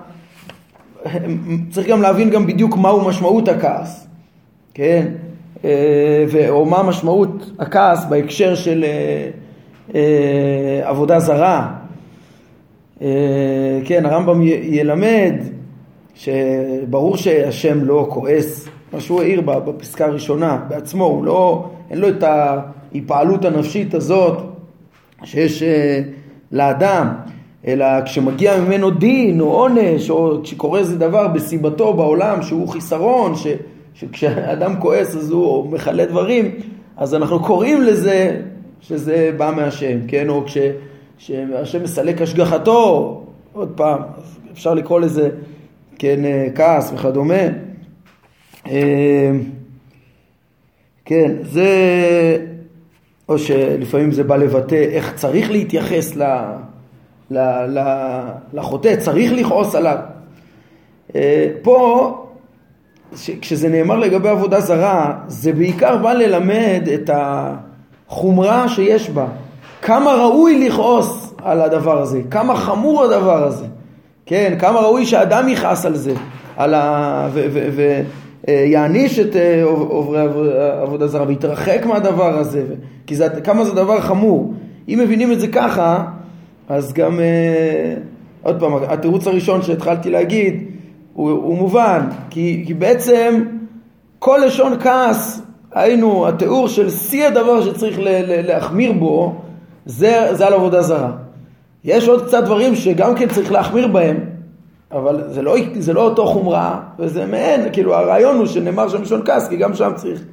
צריך 1.70 1.88
גם 1.88 2.02
להבין 2.02 2.30
גם 2.30 2.46
בדיוק 2.46 2.76
מהו 2.76 3.04
משמעות 3.04 3.48
הכעס, 3.48 4.06
כן? 4.74 5.06
אה, 5.64 6.48
או 6.48 6.64
מה 6.66 6.82
משמעות 6.82 7.50
הכעס 7.58 8.04
בהקשר 8.04 8.54
של 8.54 8.84
אה, 8.84 9.30
אה, 9.94 10.88
עבודה 10.88 11.20
זרה. 11.20 11.72
כן, 13.84 14.06
הרמב"ם 14.06 14.42
ילמד 14.62 15.34
שברור 16.14 17.16
שהשם 17.16 17.84
לא 17.84 18.06
כועס, 18.10 18.68
מה 18.92 19.00
שהוא 19.00 19.22
העיר 19.22 19.40
בפסקה 19.40 20.06
הראשונה 20.06 20.58
בעצמו, 20.68 21.04
הוא 21.04 21.24
לא, 21.24 21.68
אין 21.90 21.98
לו 21.98 22.08
את 22.08 22.22
ההיפעלות 22.22 23.44
הנפשית 23.44 23.94
הזאת 23.94 24.38
שיש 25.24 25.62
לאדם, 26.52 27.08
אלא 27.66 27.86
כשמגיע 28.04 28.60
ממנו 28.60 28.90
דין 28.90 29.40
או 29.40 29.46
עונש, 29.46 30.10
או 30.10 30.42
כשקורה 30.42 30.78
איזה 30.78 30.98
דבר 30.98 31.28
בסיבתו 31.28 31.92
בעולם 31.92 32.42
שהוא 32.42 32.68
חיסרון, 32.68 33.36
ש, 33.36 33.46
שכשאדם 33.94 34.80
כועס 34.80 35.16
אז 35.16 35.30
הוא 35.30 35.70
מכלה 35.70 36.06
דברים, 36.06 36.54
אז 36.96 37.14
אנחנו 37.14 37.42
קוראים 37.42 37.82
לזה 37.82 38.40
שזה 38.80 39.30
בא 39.36 39.52
מהשם, 39.56 39.98
כן? 40.08 40.28
או 40.28 40.44
כשהשם 41.16 41.82
מסלק 41.82 42.22
השגחתו, 42.22 43.20
עוד 43.52 43.72
פעם, 43.76 44.00
אפשר 44.52 44.74
לקרוא 44.74 45.00
לזה, 45.00 45.30
כן, 45.98 46.24
אה, 46.24 46.46
כעס 46.54 46.92
וכדומה. 46.94 47.42
אה, 48.66 49.30
כן, 51.04 51.32
זה, 51.42 51.68
או 53.28 53.38
שלפעמים 53.38 54.12
זה 54.12 54.24
בא 54.24 54.36
לבטא 54.36 54.74
איך 54.74 55.14
צריך 55.14 55.50
להתייחס 55.50 56.16
ל... 56.16 56.22
לחוטא, 58.52 58.96
צריך 58.96 59.32
לכעוס 59.32 59.74
עליו. 59.74 59.98
אה, 61.14 61.48
פה, 61.62 62.23
כשזה 63.40 63.68
נאמר 63.68 63.96
לגבי 63.96 64.28
עבודה 64.28 64.60
זרה, 64.60 65.12
זה 65.26 65.52
בעיקר 65.52 65.96
בא 65.96 66.12
ללמד 66.12 66.88
את 66.94 67.10
החומרה 67.14 68.68
שיש 68.68 69.10
בה. 69.10 69.26
כמה 69.82 70.12
ראוי 70.12 70.68
לכעוס 70.68 71.34
על 71.42 71.60
הדבר 71.60 72.02
הזה, 72.02 72.20
כמה 72.30 72.56
חמור 72.56 73.04
הדבר 73.04 73.44
הזה, 73.44 73.66
כן, 74.26 74.56
כמה 74.58 74.80
ראוי 74.80 75.06
שאדם 75.06 75.48
יכעס 75.48 75.86
על 75.86 75.96
זה, 75.96 76.14
על 76.56 76.74
ה... 76.74 77.28
ויעניש 78.46 79.18
את 79.18 79.36
אה, 79.36 79.62
עוברי 79.64 80.20
עבודה 80.82 81.06
זרה 81.06 81.26
ויתרחק 81.26 81.86
מהדבר 81.86 82.38
הזה, 82.38 82.64
כי 83.06 83.16
זה, 83.16 83.28
כמה 83.44 83.64
זה 83.64 83.72
דבר 83.72 84.00
חמור. 84.00 84.54
אם 84.88 84.98
מבינים 85.02 85.32
את 85.32 85.40
זה 85.40 85.48
ככה, 85.48 86.04
אז 86.68 86.92
גם, 86.92 87.20
אה, 87.20 87.94
עוד 88.42 88.60
פעם, 88.60 88.72
התירוץ 88.88 89.26
הראשון 89.26 89.62
שהתחלתי 89.62 90.10
להגיד 90.10 90.64
הוא, 91.14 91.30
הוא 91.30 91.58
מובן, 91.58 92.06
כי, 92.30 92.64
כי 92.66 92.74
בעצם 92.74 93.44
כל 94.18 94.40
לשון 94.46 94.80
כעס, 94.80 95.42
היינו, 95.72 96.28
התיאור 96.28 96.68
של 96.68 96.90
שיא 96.90 97.26
הדבר 97.26 97.64
שצריך 97.64 97.98
ל, 97.98 98.02
ל, 98.02 98.46
להחמיר 98.46 98.92
בו, 98.92 99.34
זה, 99.86 100.28
זה 100.32 100.46
על 100.46 100.52
עבודה 100.52 100.82
זרה. 100.82 101.12
יש 101.84 102.08
עוד 102.08 102.26
קצת 102.26 102.44
דברים 102.44 102.74
שגם 102.74 103.14
כן 103.14 103.28
צריך 103.28 103.52
להחמיר 103.52 103.86
בהם, 103.86 104.16
אבל 104.92 105.22
זה 105.28 105.42
לא, 105.42 105.56
זה 105.78 105.92
לא 105.92 106.04
אותו 106.04 106.26
חומרה, 106.26 106.80
וזה 106.98 107.26
מעין, 107.26 107.60
כאילו 107.72 107.94
הרעיון 107.94 108.36
הוא 108.36 108.46
שנאמר 108.46 108.88
שם 108.88 109.02
לשון 109.02 109.22
כעס, 109.24 109.48
כי 109.48 109.56
גם 109.56 109.74
שם 109.74 109.92
צריך, 109.96 110.24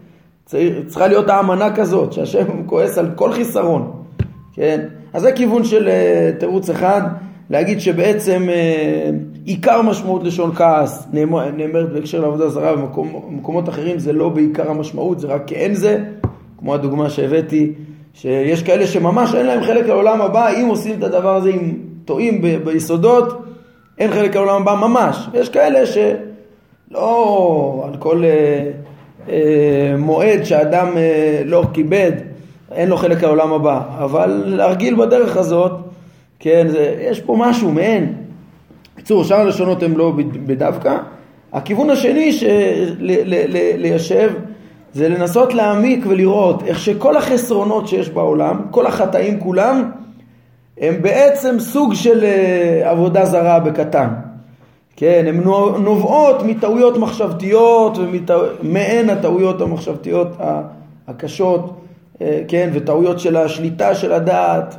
צריך, 0.46 0.74
צריכה 0.88 1.08
להיות 1.08 1.30
האמנה 1.30 1.76
כזאת, 1.76 2.14
שהשם 2.14 2.64
כועס 2.66 2.98
על 2.98 3.10
כל 3.16 3.34
חיסרון, 3.34 3.92
כן? 4.54 4.86
אז 5.14 5.22
זה 5.22 5.32
כיוון 5.32 5.64
של 5.64 5.88
uh, 5.88 6.40
תירוץ 6.40 6.70
אחד, 6.70 7.02
להגיד 7.50 7.80
שבעצם 7.80 8.48
uh, 8.50 9.16
עיקר 9.46 9.82
משמעות 9.82 10.24
לשון 10.24 10.56
כעס 10.56 11.08
נאמר, 11.14 11.52
נאמרת 11.52 11.94
בהקשר 11.94 12.22
לעבודה 12.22 12.50
זרה 12.50 12.74
ובמקומות 12.74 13.70
אחרים 13.70 14.00
זה 14.00 14.14
לא 14.14 14.30
בעיקר 14.30 14.72
המשמעות, 14.72 15.20
זה 15.20 15.28
רק 15.28 15.42
כאין 15.48 15.74
זה, 15.74 16.04
כמו 16.60 16.74
הדוגמה 16.74 17.10
שהבאתי, 17.10 17.74
שיש 18.14 18.64
כאלה 18.64 18.88
שממש 18.88 19.36
אין 19.36 19.46
להם 19.46 19.64
חלק 19.64 19.86
לעולם 19.86 20.22
הבא, 20.22 20.50
אם 20.50 20.68
עושים 20.68 20.98
את 20.98 21.04
הדבר 21.04 21.36
הזה, 21.36 21.50
אם 21.50 21.74
טועים 22.06 22.42
ב- 22.42 22.58
ביסודות, 22.64 23.44
אין 23.98 24.12
חלק 24.12 24.36
לעולם 24.36 24.62
הבא 24.62 24.76
ממש. 24.76 25.28
יש 25.34 25.50
כאלה 25.50 25.80
שלא 25.86 27.84
על 27.88 27.98
כל 28.00 28.24
uh, 28.24 29.28
uh, 29.28 29.32
מועד 29.98 30.44
שאדם 30.44 30.88
uh, 30.88 30.98
לא 31.46 31.64
כיבד 31.74 32.12
אין 32.72 32.90
לו 32.90 32.98
חלק 32.98 33.24
לעולם 33.24 33.54
הבא, 33.54 33.82
אבל 33.98 34.44
להרגיל 34.46 34.96
בדרך 34.96 35.38
הזאת, 35.38 35.72
כן, 36.40 36.68
זה, 36.68 36.96
יש 37.10 37.22
פה 37.22 37.36
משהו 37.40 37.72
מעין. 37.72 38.21
בקיצור, 39.02 39.24
שאר 39.24 39.38
הלשונות 39.38 39.84
הם 39.84 39.98
לא 39.98 40.14
בדווקא. 40.46 40.98
הכיוון 41.54 41.90
השני 41.90 42.32
של, 42.32 42.48
ליישב 43.78 44.32
זה 44.94 45.10
לנסות 45.10 45.54
להעמיק 45.54 46.06
ולראות 46.08 46.64
איך 46.64 46.80
שכל 46.80 47.18
החסרונות 47.18 47.88
שיש 47.88 48.10
בעולם, 48.10 48.62
כל 48.72 48.86
החטאים 48.86 49.40
כולם, 49.40 49.92
הם 50.78 51.02
בעצם 51.02 51.60
סוג 51.60 51.94
של 51.94 52.24
אה, 52.24 52.90
עבודה 52.90 53.26
זרה 53.26 53.60
בקטן. 53.60 54.08
כן, 54.96 55.26
הן 55.28 55.38
נובעות 55.84 56.44
מטעויות 56.44 56.98
מחשבתיות 56.98 57.98
ומעין 57.98 59.10
הטעויות 59.10 59.62
המחשבתיות 59.62 60.28
הקשות 61.08 61.74
אה, 62.22 62.42
כן, 62.48 62.70
וטעויות 62.74 63.20
של 63.20 63.38
השליטה 63.38 63.96
של 63.96 64.14
הדעת, 64.14 64.76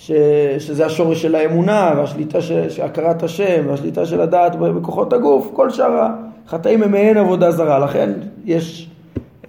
ש, 0.00 0.10
שזה 0.58 0.86
השורש 0.86 1.22
של 1.22 1.34
האמונה, 1.34 1.92
והשליטה 1.96 2.40
של 2.40 2.82
הכרת 2.82 3.22
השם, 3.22 3.64
והשליטה 3.66 4.06
של 4.06 4.20
הדעת 4.20 4.56
בכוחות 4.56 5.12
הגוף, 5.12 5.50
כל 5.52 5.70
שאר 5.70 6.06
החטאים 6.46 6.82
הם 6.82 6.92
מעין 6.92 7.16
עבודה 7.16 7.50
זרה, 7.50 7.78
לכן 7.78 8.12
יש 8.44 8.90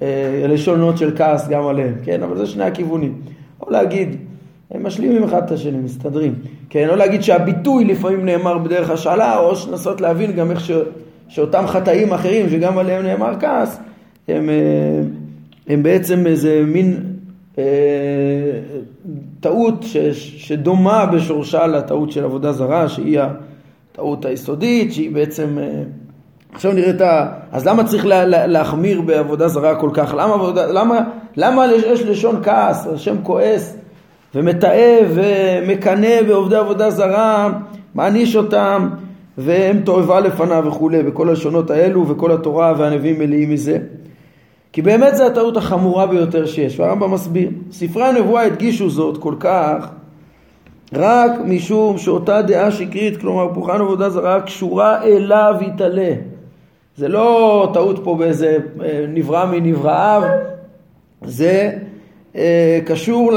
אה, 0.01 0.45
לשונות 0.47 0.97
של 0.97 1.17
כעס 1.17 1.47
גם 1.47 1.67
עליהם, 1.67 1.93
כן, 2.03 2.23
אבל 2.23 2.37
זה 2.37 2.45
שני 2.45 2.63
הכיוונים. 2.63 3.21
או 3.61 3.71
להגיד, 3.71 4.15
הם 4.71 4.85
משלימים 4.85 5.23
אחד 5.23 5.43
את 5.43 5.51
השני, 5.51 5.77
מסתדרים, 5.77 6.33
כן, 6.69 6.89
או 6.89 6.95
להגיד 6.95 7.23
שהביטוי 7.23 7.85
לפעמים 7.85 8.25
נאמר 8.25 8.57
בדרך 8.57 8.89
השאלה, 8.89 9.39
או 9.39 9.53
לנסות 9.71 10.01
להבין 10.01 10.31
גם 10.31 10.51
איך 10.51 10.59
ש, 10.59 10.71
שאותם 11.27 11.63
חטאים 11.67 12.13
אחרים 12.13 12.49
שגם 12.49 12.77
עליהם 12.77 13.03
נאמר 13.03 13.33
כעס, 13.39 13.79
הם... 14.27 14.49
אה, 14.49 15.01
הם 15.67 15.83
בעצם 15.83 16.27
איזה 16.27 16.63
מין 16.67 17.10
טעות 19.39 19.83
ש, 19.83 19.97
שדומה 20.47 21.05
בשורשה 21.05 21.67
לטעות 21.67 22.11
של 22.11 22.23
עבודה 22.23 22.51
זרה, 22.51 22.89
שהיא 22.89 23.19
הטעות 23.91 24.25
היסודית, 24.25 24.93
שהיא 24.93 25.11
בעצם... 25.11 25.57
אה, 25.61 25.83
עכשיו 26.53 26.71
ה... 27.01 27.27
אז 27.51 27.67
למה 27.67 27.83
צריך 27.83 28.05
לה, 28.05 28.25
לה, 28.25 28.47
להחמיר 28.47 29.01
בעבודה 29.01 29.47
זרה 29.47 29.75
כל 29.75 29.89
כך? 29.93 30.13
למה, 30.17 30.35
למה, 30.55 30.99
למה 31.37 31.65
יש 31.75 32.01
לשון 32.01 32.43
כעס, 32.43 32.87
השם 32.87 33.15
כועס 33.23 33.77
ומתעב 34.35 35.05
ומקנא 35.13 36.21
בעובדי 36.27 36.55
עבודה 36.55 36.89
זרה, 36.89 37.49
מעניש 37.95 38.35
אותם 38.35 38.89
והם 39.37 39.79
תועבה 39.79 40.19
לפניו 40.19 40.63
וכולי, 40.67 40.99
וכל 41.05 41.29
הלשונות 41.29 41.71
האלו 41.71 42.07
וכל 42.07 42.31
התורה 42.31 42.73
והנביאים 42.77 43.19
מלאים 43.19 43.49
מזה. 43.49 43.77
כי 44.73 44.81
באמת 44.81 45.15
זו 45.15 45.25
הטעות 45.27 45.57
החמורה 45.57 46.07
ביותר 46.07 46.45
שיש, 46.45 46.79
והרמב"ם 46.79 47.11
מסביר. 47.11 47.49
ספרי 47.71 48.03
הנבואה 48.03 48.43
הדגישו 48.43 48.89
זאת 48.89 49.17
כל 49.17 49.35
כך 49.39 49.89
רק 50.93 51.31
משום 51.45 51.97
שאותה 51.97 52.41
דעה 52.41 52.71
שקרית, 52.71 53.17
כלומר 53.17 53.53
פולחן 53.53 53.81
עבודה 53.81 54.09
זרה, 54.09 54.41
קשורה 54.41 55.03
אליו 55.03 55.55
יתעלה. 55.61 56.13
זה 56.97 57.07
לא 57.07 57.69
טעות 57.73 57.99
פה 58.03 58.15
באיזה 58.15 58.57
אה, 58.83 59.05
נברא 59.07 59.45
מנבראיו, 59.45 60.23
זה 61.21 61.71
אה, 62.35 62.79
קשור 62.85 63.31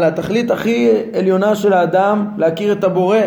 לתכלית 0.00 0.50
הכי 0.50 0.88
עליונה 1.14 1.54
של 1.54 1.72
האדם, 1.72 2.26
להכיר 2.36 2.72
את 2.72 2.84
הבורא. 2.84 3.18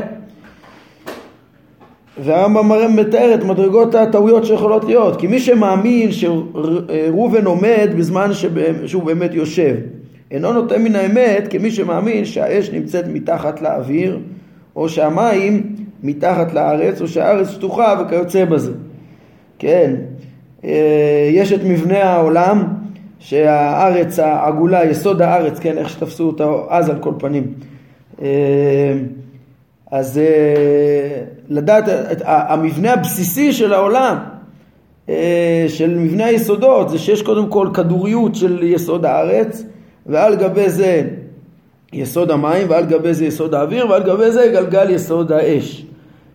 והרמב"ם 2.24 2.96
מתאר 2.96 3.34
את 3.34 3.44
מדרגות 3.44 3.96
הטעויות 3.96 4.46
שיכולות 4.46 4.84
להיות 4.84 5.20
כי 5.20 5.28
מי 5.28 5.40
שמאמין 5.40 6.10
שראובן 6.12 7.46
עומד 7.46 7.90
בזמן 7.98 8.30
שהוא 8.86 9.04
באמת 9.04 9.34
יושב 9.34 9.76
אינו 10.32 10.54
נותן 10.54 10.84
מן 10.84 10.96
האמת 10.96 11.48
כמי 11.50 11.72
שמאמין 11.72 12.26
שהאש 12.26 12.70
נמצאת 12.70 13.06
מתחת 13.08 13.62
לאוויר 13.62 14.20
או 14.76 14.90
שהמים 14.90 15.76
מתחת 16.04 16.54
לארץ 16.54 17.02
או 17.02 17.08
שהארץ 17.08 17.50
שטוחה 17.50 17.96
וכיוצא 18.02 18.46
בזה 18.46 18.72
כן 19.60 19.96
אה, 20.64 21.30
יש 21.32 21.54
את 21.54 21.64
מבנה 21.64 22.04
העולם 22.04 22.68
שהארץ 23.20 24.20
העגולה, 24.20 24.86
יסוד 24.86 25.22
הארץ, 25.22 25.60
כן, 25.60 25.78
איך 25.78 25.90
שתפסו 25.90 26.28
אותה 26.28 26.46
אז 26.70 26.90
על 26.90 27.00
כל 27.00 27.14
פנים. 27.18 27.54
אז 29.92 30.18
אה, 30.18 31.24
לדעת 31.50 31.90
את 31.90 32.22
המבנה 32.26 32.94
הבסיסי 32.94 33.54
של 33.54 33.74
העולם, 33.74 34.18
אה, 35.10 35.66
של 35.68 35.98
מבנה 35.98 36.26
היסודות, 36.26 36.90
זה 36.90 36.98
שיש 36.98 37.22
קודם 37.22 37.50
כל 37.50 37.70
כדוריות 37.74 38.36
של 38.36 38.64
יסוד 38.64 39.06
הארץ, 39.06 39.64
ועל 40.06 40.36
גבי 40.36 40.70
זה 40.70 41.04
יסוד 41.94 42.32
המים, 42.32 42.70
ועל 42.70 42.86
גבי 42.86 43.14
זה 43.14 43.26
יסוד 43.26 43.54
האוויר, 43.54 43.90
ועל 43.90 44.04
גבי 44.04 44.32
זה 44.32 44.50
גלגל 44.54 44.90
יסוד 44.90 45.32
האש. 45.32 45.86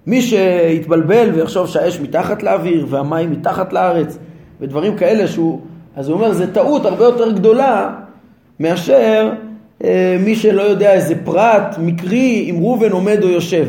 מי 0.07 0.23
שיתבלבל 0.23 1.31
ויחשוב 1.35 1.67
שהאש 1.67 2.01
מתחת 2.01 2.43
לאוויר 2.43 2.87
והמים 2.89 3.31
מתחת 3.31 3.73
לארץ 3.73 4.19
ודברים 4.61 4.97
כאלה 4.97 5.29
שהוא, 5.29 5.61
אז 5.97 6.09
הוא 6.09 6.15
אומר 6.15 6.33
זה 6.33 6.55
טעות 6.55 6.87
הרבה 6.87 7.05
יותר 7.05 7.33
גדולה 7.33 7.91
מאשר 8.61 9.33
מי 10.25 10.35
שלא 10.35 10.63
יודע 10.63 10.93
איזה 10.93 11.15
פרט 11.25 11.77
מקרי 11.79 12.47
אם 12.51 12.57
ראובן 12.61 12.93
עומד 12.93 13.23
או 13.23 13.29
יושב. 13.29 13.67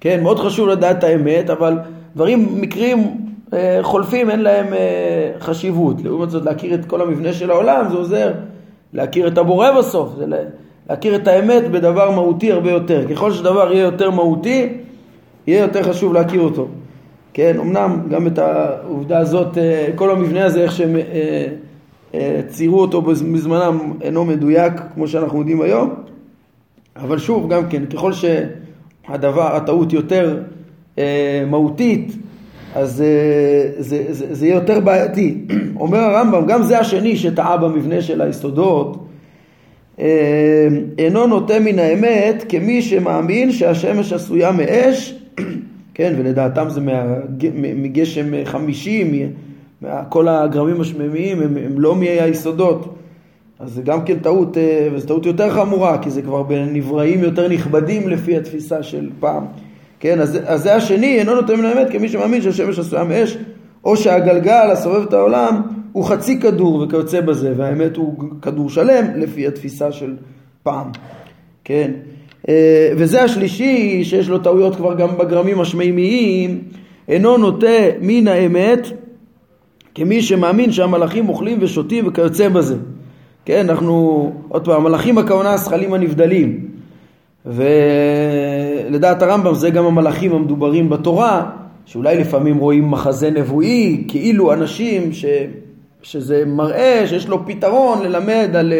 כן, 0.00 0.22
מאוד 0.22 0.38
חשוב 0.38 0.68
לדעת 0.68 0.98
את 0.98 1.04
האמת, 1.04 1.50
אבל 1.50 1.78
דברים 2.16 2.60
מקרים 2.60 3.18
אה, 3.52 3.78
חולפים 3.82 4.30
אין 4.30 4.40
להם 4.40 4.72
אה, 4.72 5.32
חשיבות. 5.40 5.96
לעומת 6.04 6.30
זאת 6.30 6.44
להכיר 6.44 6.74
את 6.74 6.84
כל 6.84 7.00
המבנה 7.02 7.32
של 7.32 7.50
העולם 7.50 7.86
זה 7.90 7.96
עוזר 7.96 8.32
להכיר 8.92 9.28
את 9.28 9.38
הבורא 9.38 9.78
בסוף, 9.78 10.08
זה 10.18 10.24
להכיר 10.90 11.14
את 11.14 11.28
האמת 11.28 11.70
בדבר 11.70 12.10
מהותי 12.10 12.52
הרבה 12.52 12.70
יותר. 12.70 13.08
ככל 13.08 13.32
שדבר 13.32 13.72
יהיה 13.72 13.82
יותר 13.82 14.10
מהותי, 14.10 14.68
יהיה 15.46 15.60
יותר 15.62 15.82
חשוב 15.82 16.12
להכיר 16.12 16.40
אותו. 16.40 16.68
כן, 17.32 17.56
אמנם 17.60 18.00
גם 18.10 18.26
את 18.26 18.38
העובדה 18.38 19.18
הזאת, 19.18 19.58
אה, 19.58 19.88
כל 19.94 20.10
המבנה 20.10 20.44
הזה, 20.44 20.62
איך 20.62 20.72
שהם 20.72 20.96
אה, 20.96 21.00
אה, 21.00 21.46
ציירו 22.48 22.80
אותו 22.80 23.02
בזמנם 23.02 23.92
אינו 24.02 24.24
מדויק 24.24 24.72
כמו 24.94 25.08
שאנחנו 25.08 25.38
יודעים 25.38 25.60
היום, 25.60 25.94
אבל 26.96 27.18
שוב, 27.18 27.52
גם 27.52 27.68
כן, 27.68 27.86
ככל 27.86 28.12
שהדבר, 28.12 29.56
הטעות 29.56 29.92
יותר 29.92 30.42
מהותית, 31.46 32.12
אז 32.74 33.04
זה, 33.78 34.04
זה, 34.12 34.34
זה 34.34 34.46
יהיה 34.46 34.54
יותר 34.54 34.80
בעייתי. 34.80 35.38
אומר 35.80 35.98
הרמב"ם, 35.98 36.46
גם 36.46 36.62
זה 36.62 36.78
השני 36.78 37.16
שטעה 37.16 37.56
במבנה 37.56 38.02
של 38.02 38.20
היסודות, 38.20 39.06
אינו 40.98 41.26
נוטה 41.26 41.60
מן 41.60 41.78
האמת 41.78 42.44
כמי 42.48 42.82
שמאמין 42.82 43.52
שהשמש 43.52 44.12
עשויה 44.12 44.52
מאש 44.52 45.14
כן, 45.94 46.14
ולדעתם 46.18 46.68
זה 46.68 46.80
מגשם 47.54 48.44
חמישי, 48.44 49.04
כל 50.08 50.28
הגרמים 50.28 50.80
השממיים 50.80 51.42
הם, 51.42 51.56
הם 51.56 51.80
לא 51.80 51.96
מהיסודות. 51.96 52.94
אז 53.58 53.72
זה 53.72 53.82
גם 53.82 54.04
כן 54.04 54.18
טעות, 54.18 54.56
אה, 54.58 54.88
וזו 54.92 55.06
טעות 55.06 55.26
יותר 55.26 55.50
חמורה, 55.50 55.98
כי 55.98 56.10
זה 56.10 56.22
כבר 56.22 56.42
בנבראים 56.42 57.22
יותר 57.22 57.48
נכבדים 57.48 58.08
לפי 58.08 58.36
התפיסה 58.36 58.82
של 58.82 59.10
פעם. 59.20 59.44
כן, 60.00 60.20
אז, 60.20 60.38
אז 60.44 60.62
זה 60.62 60.74
השני, 60.74 61.18
אינו 61.18 61.34
נותן 61.34 61.56
מן 61.56 61.64
האמת 61.64 61.90
כמי 61.90 62.08
שמאמין 62.08 62.42
שהשמש 62.42 62.78
עשויה 62.78 63.04
מאש, 63.04 63.36
או 63.84 63.96
שהגלגל 63.96 64.70
הסובב 64.72 65.02
את 65.02 65.12
העולם 65.12 65.62
הוא 65.92 66.04
חצי 66.04 66.40
כדור 66.40 66.82
וכיוצא 66.82 67.20
בזה, 67.20 67.52
והאמת 67.56 67.96
הוא 67.96 68.14
כדור 68.42 68.70
שלם 68.70 69.06
לפי 69.16 69.46
התפיסה 69.46 69.92
של 69.92 70.16
פעם. 70.62 70.90
כן, 71.64 71.90
אה, 72.48 72.92
וזה 72.96 73.22
השלישי 73.22 74.04
שיש 74.04 74.28
לו 74.28 74.38
טעויות 74.38 74.76
כבר 74.76 74.94
גם 74.94 75.18
בגרמים 75.18 75.60
השמימיים, 75.60 76.60
אינו 77.08 77.36
נוטה 77.36 77.66
מן 78.00 78.28
האמת 78.28 78.88
כמי 79.94 80.22
שמאמין 80.22 80.72
שהמלאכים 80.72 81.28
אוכלים 81.28 81.58
ושותים 81.60 82.08
וכיוצא 82.08 82.48
בזה. 82.48 82.76
כן, 83.44 83.70
אנחנו, 83.70 84.32
עוד 84.48 84.64
פעם, 84.64 84.76
המלאכים 84.80 85.18
הכוונה 85.18 85.52
הזכלים 85.52 85.94
הנבדלים. 85.94 86.68
ולדעת 87.46 89.22
הרמב"ם 89.22 89.54
זה 89.54 89.70
גם 89.70 89.84
המלאכים 89.84 90.32
המדוברים 90.32 90.90
בתורה, 90.90 91.50
שאולי 91.86 92.18
לפעמים 92.18 92.58
רואים 92.58 92.90
מחזה 92.90 93.30
נבואי, 93.30 94.04
כאילו 94.08 94.52
אנשים 94.52 95.12
ש, 95.12 95.24
שזה 96.02 96.44
מראה 96.46 97.04
שיש 97.06 97.28
לו 97.28 97.46
פתרון 97.46 98.02
ללמד 98.02 98.50
על 98.54 98.72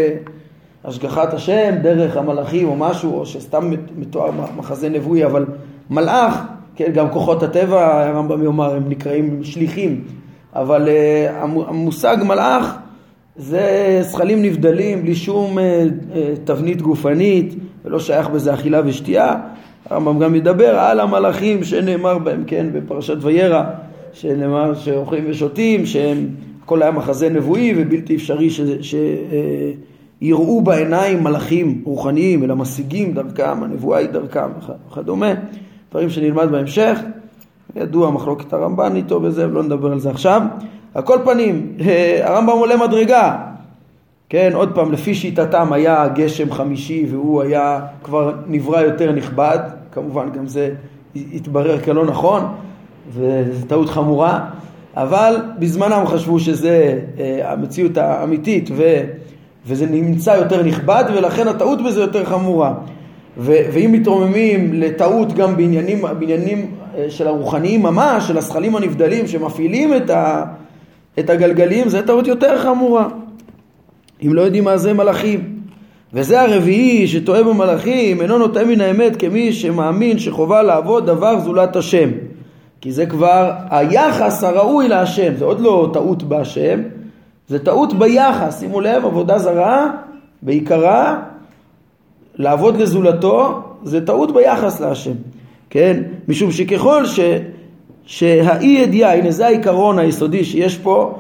השגחת 0.84 1.34
השם 1.34 1.74
דרך 1.82 2.16
המלאכים 2.16 2.68
או 2.68 2.76
משהו, 2.76 3.18
או 3.18 3.26
שסתם 3.26 3.70
מתואר 3.98 4.30
מחזה 4.56 4.88
נבואי, 4.88 5.24
אבל 5.24 5.46
מלאך, 5.90 6.42
כן, 6.76 6.92
גם 6.94 7.10
כוחות 7.10 7.42
הטבע, 7.42 8.04
הרמב"ם 8.04 8.42
יאמר, 8.42 8.76
הם 8.76 8.88
נקראים 8.88 9.44
שליחים, 9.44 10.04
אבל 10.54 10.88
uh, 10.88 11.32
המושג 11.68 12.16
מלאך 12.26 12.76
זה 13.36 13.98
זכלים 14.02 14.42
נבדלים 14.42 15.02
בלי 15.02 15.14
שום 15.14 15.58
uh, 15.58 15.60
uh, 15.60 16.16
תבנית 16.44 16.82
גופנית, 16.82 17.54
ולא 17.84 17.98
שייך 17.98 18.28
בזה 18.28 18.54
אכילה 18.54 18.80
ושתייה. 18.84 19.36
הרמב"ם 19.90 20.18
גם 20.18 20.34
ידבר 20.34 20.78
על 20.78 21.00
המלאכים 21.00 21.64
שנאמר 21.64 22.18
בהם, 22.18 22.44
כן, 22.46 22.66
בפרשת 22.72 23.16
וירא, 23.20 23.62
שנאמר 24.12 24.74
שאוכלים 24.74 25.24
ושותים, 25.28 25.86
שהם, 25.86 26.26
הכל 26.64 26.82
היה 26.82 26.90
מחזה 26.90 27.28
נבואי 27.28 27.74
ובלתי 27.76 28.16
אפשרי 28.16 28.50
ש... 28.50 28.60
ש 28.80 28.94
uh, 28.94 29.94
יראו 30.20 30.62
בעיניים 30.62 31.24
מלאכים 31.24 31.82
רוחניים, 31.84 32.44
אלא 32.44 32.56
משיגים 32.56 33.14
דרכם, 33.14 33.62
הנבואה 33.62 33.98
היא 33.98 34.08
דרכם 34.08 34.48
וכדומה, 34.90 35.32
דברים 35.90 36.10
שנלמד 36.10 36.50
בהמשך, 36.50 36.98
ידוע 37.76 38.10
מחלוקת 38.10 38.52
הרמב"ן 38.52 38.96
איתו 38.96 39.20
בזה, 39.20 39.48
ולא 39.48 39.62
נדבר 39.62 39.92
על 39.92 39.98
זה 39.98 40.10
עכשיו. 40.10 40.42
על 40.94 41.02
כל 41.02 41.18
פנים, 41.24 41.72
הרמב"ם 42.22 42.58
עולה 42.58 42.76
מדרגה, 42.76 43.36
כן, 44.28 44.50
עוד 44.54 44.74
פעם, 44.74 44.92
לפי 44.92 45.14
שיטתם 45.14 45.72
היה 45.72 46.08
גשם 46.08 46.52
חמישי 46.52 47.06
והוא 47.10 47.42
היה 47.42 47.80
כבר 48.02 48.32
נברא 48.46 48.80
יותר 48.80 49.12
נכבד, 49.12 49.58
כמובן 49.92 50.30
גם 50.30 50.46
זה 50.46 50.70
התברר 51.16 51.80
כלא 51.80 52.06
נכון, 52.06 52.42
וזו 53.12 53.66
טעות 53.66 53.88
חמורה, 53.88 54.44
אבל 54.96 55.36
בזמנם 55.58 56.06
חשבו 56.06 56.40
שזה 56.40 57.00
אה, 57.18 57.52
המציאות 57.52 57.96
האמיתית 57.96 58.70
ו... 58.72 59.00
וזה 59.66 59.86
נמצא 59.86 60.30
יותר 60.30 60.62
נכבד 60.62 61.04
ולכן 61.16 61.48
הטעות 61.48 61.82
בזה 61.82 62.00
יותר 62.00 62.24
חמורה. 62.24 62.74
ו- 63.38 63.62
ואם 63.72 63.92
מתרוממים 63.92 64.72
לטעות 64.72 65.32
גם 65.32 65.56
בעניינים, 65.56 66.04
בעניינים 66.18 66.58
אה, 66.58 66.83
של 67.08 67.26
הרוחניים 67.26 67.82
ממש, 67.82 68.28
של 68.28 68.38
השכלים 68.38 68.76
הנבדלים 68.76 69.26
שמפעילים 69.26 69.96
את, 69.96 70.10
ה- 70.10 70.44
את 71.18 71.30
הגלגלים, 71.30 71.88
זה 71.88 72.06
טעות 72.06 72.26
יותר 72.26 72.58
חמורה. 72.58 73.08
אם 74.26 74.34
לא 74.34 74.42
יודעים 74.42 74.64
מה 74.64 74.76
זה 74.76 74.92
מלאכים. 74.92 75.54
וזה 76.12 76.40
הרביעי 76.40 77.08
שטועה 77.08 77.42
במלאכים, 77.42 78.20
אינו 78.20 78.38
נוטה 78.38 78.64
מן 78.64 78.80
האמת 78.80 79.16
כמי 79.16 79.52
שמאמין 79.52 80.18
שחובה 80.18 80.62
לעבוד 80.62 81.06
דבר 81.06 81.40
זולת 81.40 81.76
השם. 81.76 82.10
כי 82.80 82.92
זה 82.92 83.06
כבר 83.06 83.52
היחס 83.70 84.44
הראוי 84.44 84.88
להשם, 84.88 85.34
זה 85.36 85.44
עוד 85.44 85.60
לא 85.60 85.90
טעות 85.92 86.22
בהשם, 86.22 86.82
זה 87.48 87.64
טעות 87.64 87.98
ביחס, 87.98 88.60
שימו 88.60 88.80
לב, 88.80 89.04
עבודה 89.04 89.38
זרה 89.38 89.90
בעיקרה, 90.42 91.22
לעבוד 92.34 92.76
לזולתו, 92.76 93.62
זה 93.82 94.06
טעות 94.06 94.34
ביחס 94.34 94.80
להשם, 94.80 95.12
כן? 95.74 96.02
משום 96.28 96.52
שככל 96.52 97.06
ש, 97.06 97.20
שהאי 98.06 98.66
ידיעה, 98.66 99.14
הנה 99.14 99.30
זה 99.30 99.46
העיקרון 99.46 99.98
היסודי 99.98 100.44
שיש 100.44 100.78
פה, 100.78 101.18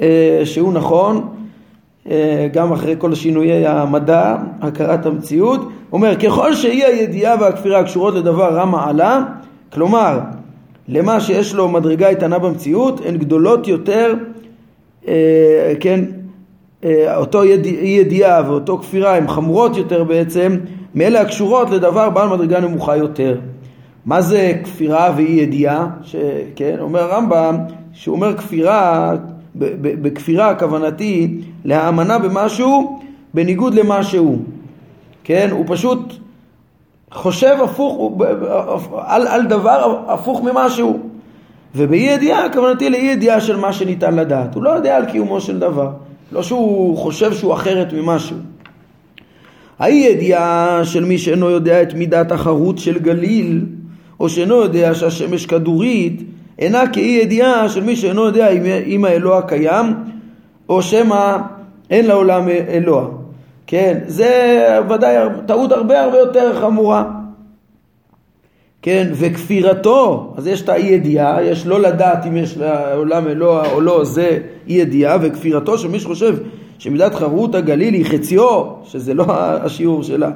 אה, 0.00 0.40
שהוא 0.44 0.72
נכון, 0.72 1.28
אה, 2.10 2.48
גם 2.52 2.72
אחרי 2.72 2.94
כל 2.98 3.14
שינויי 3.14 3.66
המדע, 3.66 4.36
הכרת 4.60 5.06
המציאות, 5.06 5.68
אומר 5.92 6.16
ככל 6.16 6.54
שאי 6.54 6.84
הידיעה 6.84 7.36
והכפירה 7.40 7.84
קשורות 7.84 8.14
לדבר 8.14 8.54
רע 8.54 8.64
מעלה, 8.64 9.24
כלומר 9.72 10.20
למה 10.88 11.20
שיש 11.20 11.54
לו 11.54 11.68
מדרגה 11.68 12.08
איתנה 12.08 12.38
במציאות, 12.38 13.00
הן 13.06 13.16
גדולות 13.16 13.68
יותר 13.68 14.14
אה, 15.08 15.72
כן, 15.80 16.04
אה, 16.84 17.16
אותו 17.16 17.42
אי 17.42 17.96
ידיעה 18.00 18.42
ואותו 18.46 18.78
כפירה 18.78 19.16
הן 19.16 19.28
חמורות 19.28 19.76
יותר 19.76 20.04
בעצם 20.04 20.56
מאלה 20.94 21.20
הקשורות 21.20 21.70
לדבר 21.70 22.10
בעל 22.10 22.28
מדרגה 22.28 22.60
נמוכה 22.60 22.96
יותר. 22.96 23.38
מה 24.06 24.22
זה 24.22 24.52
כפירה 24.64 25.14
ואי 25.16 25.24
ידיעה? 25.24 25.86
כן, 26.56 26.76
אומר 26.80 27.00
הרמב"ם, 27.00 27.56
שהוא 27.92 28.16
אומר 28.16 28.36
כפירה, 28.36 29.12
בכפירה 29.54 30.54
כוונתי 30.54 31.40
להאמנה 31.64 32.18
במשהו 32.18 33.00
בניגוד 33.34 33.74
למשהו. 33.74 34.38
כן, 35.24 35.48
הוא 35.50 35.64
פשוט 35.68 36.12
חושב 37.12 37.56
הפוך, 37.64 38.12
על, 38.98 39.26
על 39.26 39.46
דבר 39.46 40.02
הפוך 40.08 40.42
ממשהו. 40.42 40.98
ובאי 41.74 41.98
ידיעה 41.98 42.52
כוונתי 42.52 42.90
לאי 42.90 43.00
ידיעה 43.00 43.40
של 43.40 43.56
מה 43.56 43.72
שניתן 43.72 44.14
לדעת. 44.14 44.54
הוא 44.54 44.62
לא 44.62 44.70
יודע 44.70 44.96
על 44.96 45.06
קיומו 45.06 45.40
של 45.40 45.58
דבר. 45.58 45.90
לא 46.32 46.42
שהוא 46.42 46.98
חושב 46.98 47.32
שהוא 47.32 47.54
אחרת 47.54 47.92
ממשהו. 47.92 48.36
האי 49.78 49.94
ידיעה 49.94 50.80
של 50.84 51.04
מי 51.04 51.18
שאינו 51.18 51.50
יודע 51.50 51.82
את 51.82 51.94
מידת 51.94 52.32
החרוט 52.32 52.78
של 52.78 52.98
גליל, 52.98 53.64
או 54.22 54.28
שאינו 54.28 54.54
יודע 54.54 54.94
שהשמש 54.94 55.46
כדורית, 55.46 56.22
אינה 56.58 56.82
כאי 56.92 57.18
ידיעה 57.22 57.68
של 57.68 57.82
מי 57.82 57.96
שאינו 57.96 58.24
יודע 58.24 58.48
אם 58.86 59.04
האלוה 59.04 59.42
קיים, 59.42 59.94
או 60.68 60.82
שמא 60.82 61.36
אין 61.90 62.06
לעולם 62.06 62.48
אלוה. 62.48 63.06
כן, 63.66 63.98
זה 64.06 64.30
ודאי 64.90 65.16
טעות 65.46 65.72
הרבה 65.72 66.00
הרבה 66.02 66.18
יותר 66.18 66.60
חמורה. 66.60 67.10
כן, 68.82 69.08
וכפירתו, 69.12 70.34
אז 70.36 70.46
יש 70.46 70.62
את 70.62 70.68
האי 70.68 70.86
ידיעה, 70.86 71.44
יש 71.44 71.66
לא 71.66 71.80
לדעת 71.80 72.26
אם 72.26 72.36
יש 72.36 72.56
לעולם 72.56 73.28
אלוה 73.28 73.72
או 73.72 73.80
לא, 73.80 74.04
זה 74.04 74.38
אי 74.68 74.74
ידיעה, 74.74 75.16
וכפירתו 75.20 75.78
של 75.78 75.88
מי 75.88 76.00
שחושב 76.00 76.36
שמידת 76.78 77.14
חרות 77.14 77.54
הגליל 77.54 77.94
היא 77.94 78.06
חציו, 78.06 78.64
שזה 78.84 79.14
לא 79.14 79.24
השיעור 79.28 80.02
שלה, 80.02 80.30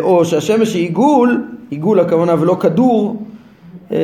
או 0.00 0.24
שהשמש 0.24 0.74
היא 0.74 0.82
עיגול, 0.82 1.44
עיגול 1.70 2.00
הכוונה 2.00 2.34
ולא 2.40 2.56
כדור, 2.60 3.22
אה, 3.92 3.98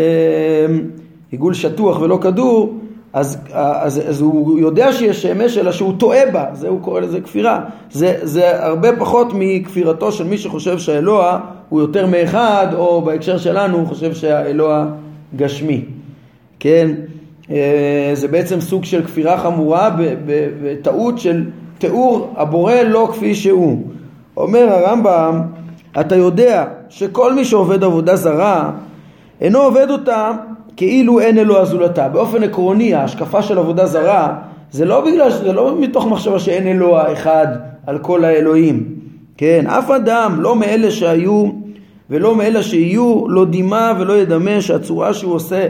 עיגול 1.30 1.54
שטוח 1.54 2.00
ולא 2.00 2.18
כדור, 2.22 2.74
אז, 3.12 3.38
אז, 3.52 4.02
אז 4.08 4.20
הוא 4.20 4.58
יודע 4.58 4.92
שיש 4.92 5.22
שמש 5.22 5.58
אלא 5.58 5.72
שהוא 5.72 5.92
טועה 5.98 6.30
בה, 6.32 6.44
זה 6.52 6.68
הוא 6.68 6.80
קורא 6.80 7.00
לזה 7.00 7.20
כפירה. 7.20 7.60
זה, 7.90 8.18
זה 8.22 8.64
הרבה 8.64 8.96
פחות 8.96 9.26
מכפירתו 9.34 10.12
של 10.12 10.24
מי 10.24 10.38
שחושב 10.38 10.78
שהאלוה 10.78 11.40
הוא 11.68 11.80
יותר 11.80 12.06
מאחד, 12.06 12.66
או 12.74 13.02
בהקשר 13.02 13.38
שלנו 13.38 13.78
הוא 13.78 13.86
חושב 13.86 14.14
שהאלוה 14.14 14.86
גשמי. 15.36 15.84
כן, 16.60 16.90
אה, 17.50 18.10
זה 18.14 18.28
בעצם 18.28 18.60
סוג 18.60 18.84
של 18.84 19.04
כפירה 19.04 19.38
חמורה 19.38 19.96
וטעות 20.62 21.18
של 21.18 21.44
תיאור 21.78 22.34
הבורא 22.36 22.74
לא 22.74 23.08
כפי 23.12 23.34
שהוא. 23.34 23.82
אומר 24.36 24.68
הרמב"ם, 24.70 25.42
אתה 26.00 26.16
יודע 26.16 26.64
שכל 26.88 27.34
מי 27.34 27.44
שעובד 27.44 27.84
עבודה 27.84 28.16
זרה 28.16 28.70
אינו 29.40 29.58
עובד 29.58 29.90
אותה 29.90 30.32
כאילו 30.76 31.20
אין 31.20 31.38
אלוה 31.38 31.64
זולתה. 31.64 32.08
באופן 32.08 32.42
עקרוני 32.42 32.94
ההשקפה 32.94 33.42
של 33.42 33.58
עבודה 33.58 33.86
זרה 33.86 34.34
זה 34.70 34.84
לא 34.84 35.00
בגלל, 35.00 35.30
זה 35.30 35.52
לא 35.52 35.76
מתוך 35.80 36.06
מחשבה 36.06 36.38
שאין 36.38 36.66
אלוה 36.66 37.12
אחד 37.12 37.46
על 37.86 37.98
כל 37.98 38.24
האלוהים. 38.24 38.84
כן, 39.36 39.66
אף 39.66 39.90
אדם 39.90 40.40
לא 40.40 40.56
מאלה 40.56 40.90
שהיו 40.90 41.46
ולא 42.10 42.36
מאלה 42.36 42.62
שיהיו 42.62 43.28
לא 43.28 43.44
דימה 43.44 43.92
ולא 43.98 44.16
ידמה 44.16 44.60
שהצורה 44.60 45.14
שהוא 45.14 45.34
עושה 45.34 45.66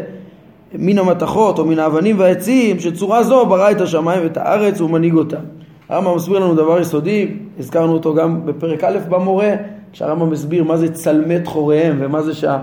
מן 0.74 0.98
המתכות 0.98 1.59
או 1.59 1.64
מן 1.64 1.79
האבנים 1.79 2.18
והעצים 2.18 2.81
שצורה 2.81 3.22
זו 3.22 3.46
ברא 3.46 3.70
את 3.70 3.81
השמיים 3.81 4.22
ואת 4.22 4.37
הארץ 4.37 4.81
ומנהיג 4.81 5.14
אותם. 5.14 5.56
הרמב"ם 5.88 6.16
מסביר 6.16 6.38
לנו 6.38 6.55
דבר 6.55 6.81
יסודי, 6.81 7.29
הזכרנו 7.59 7.92
אותו 7.92 8.14
גם 8.14 8.46
בפרק 8.46 8.85
א' 8.85 8.99
במורה, 9.09 9.55
כשהרמב"ם 9.92 10.31
מסביר 10.31 10.64
מה 10.64 10.77
זה 10.77 10.92
צלמי 10.94 11.35
חוריהם 11.44 11.96
ומה 12.01 12.22
זה 12.22 12.35
שה, 12.35 12.59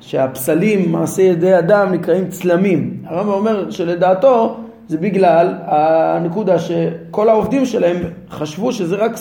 שהפסלים, 0.00 0.92
מעשי 0.92 1.22
ידי 1.22 1.58
אדם, 1.58 1.92
נקראים 1.92 2.28
צלמים. 2.28 2.96
הרמב"ם 3.06 3.32
אומר 3.32 3.70
שלדעתו 3.70 4.56
זה 4.88 4.98
בגלל 4.98 5.54
הנקודה 5.66 6.58
שכל 6.58 7.28
העובדים 7.28 7.66
שלהם 7.66 7.96
חשבו 8.30 8.72
שזה 8.72 8.96
רק 8.96 9.12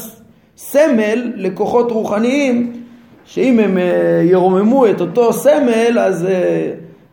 סמל 0.57 1.31
לכוחות 1.35 1.91
רוחניים 1.91 2.73
שאם 3.25 3.59
הם 3.59 3.77
אה, 3.77 4.21
ירוממו 4.23 4.87
את 4.87 5.01
אותו 5.01 5.33
סמל 5.33 5.99
אז 5.99 6.25
אה, 6.25 6.71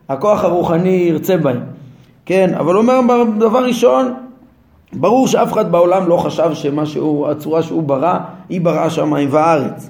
הכוח 0.09 0.43
הרוחני 0.43 1.05
ירצה 1.09 1.37
בהם. 1.37 1.59
כן, 2.25 2.53
אבל 2.53 2.77
אומר 2.77 3.23
דבר 3.39 3.65
ראשון 3.65 4.13
ברור 4.93 5.27
שאף 5.27 5.53
אחד 5.53 5.71
בעולם 5.71 6.09
לא 6.09 6.17
חשב 6.17 6.49
שמה 6.53 6.85
שהוא, 6.85 7.27
הצורה 7.27 7.63
שהוא 7.63 7.83
ברא, 7.83 8.17
היא 8.49 8.61
בראה 8.61 8.89
שמיים 8.89 9.27
וארץ, 9.31 9.89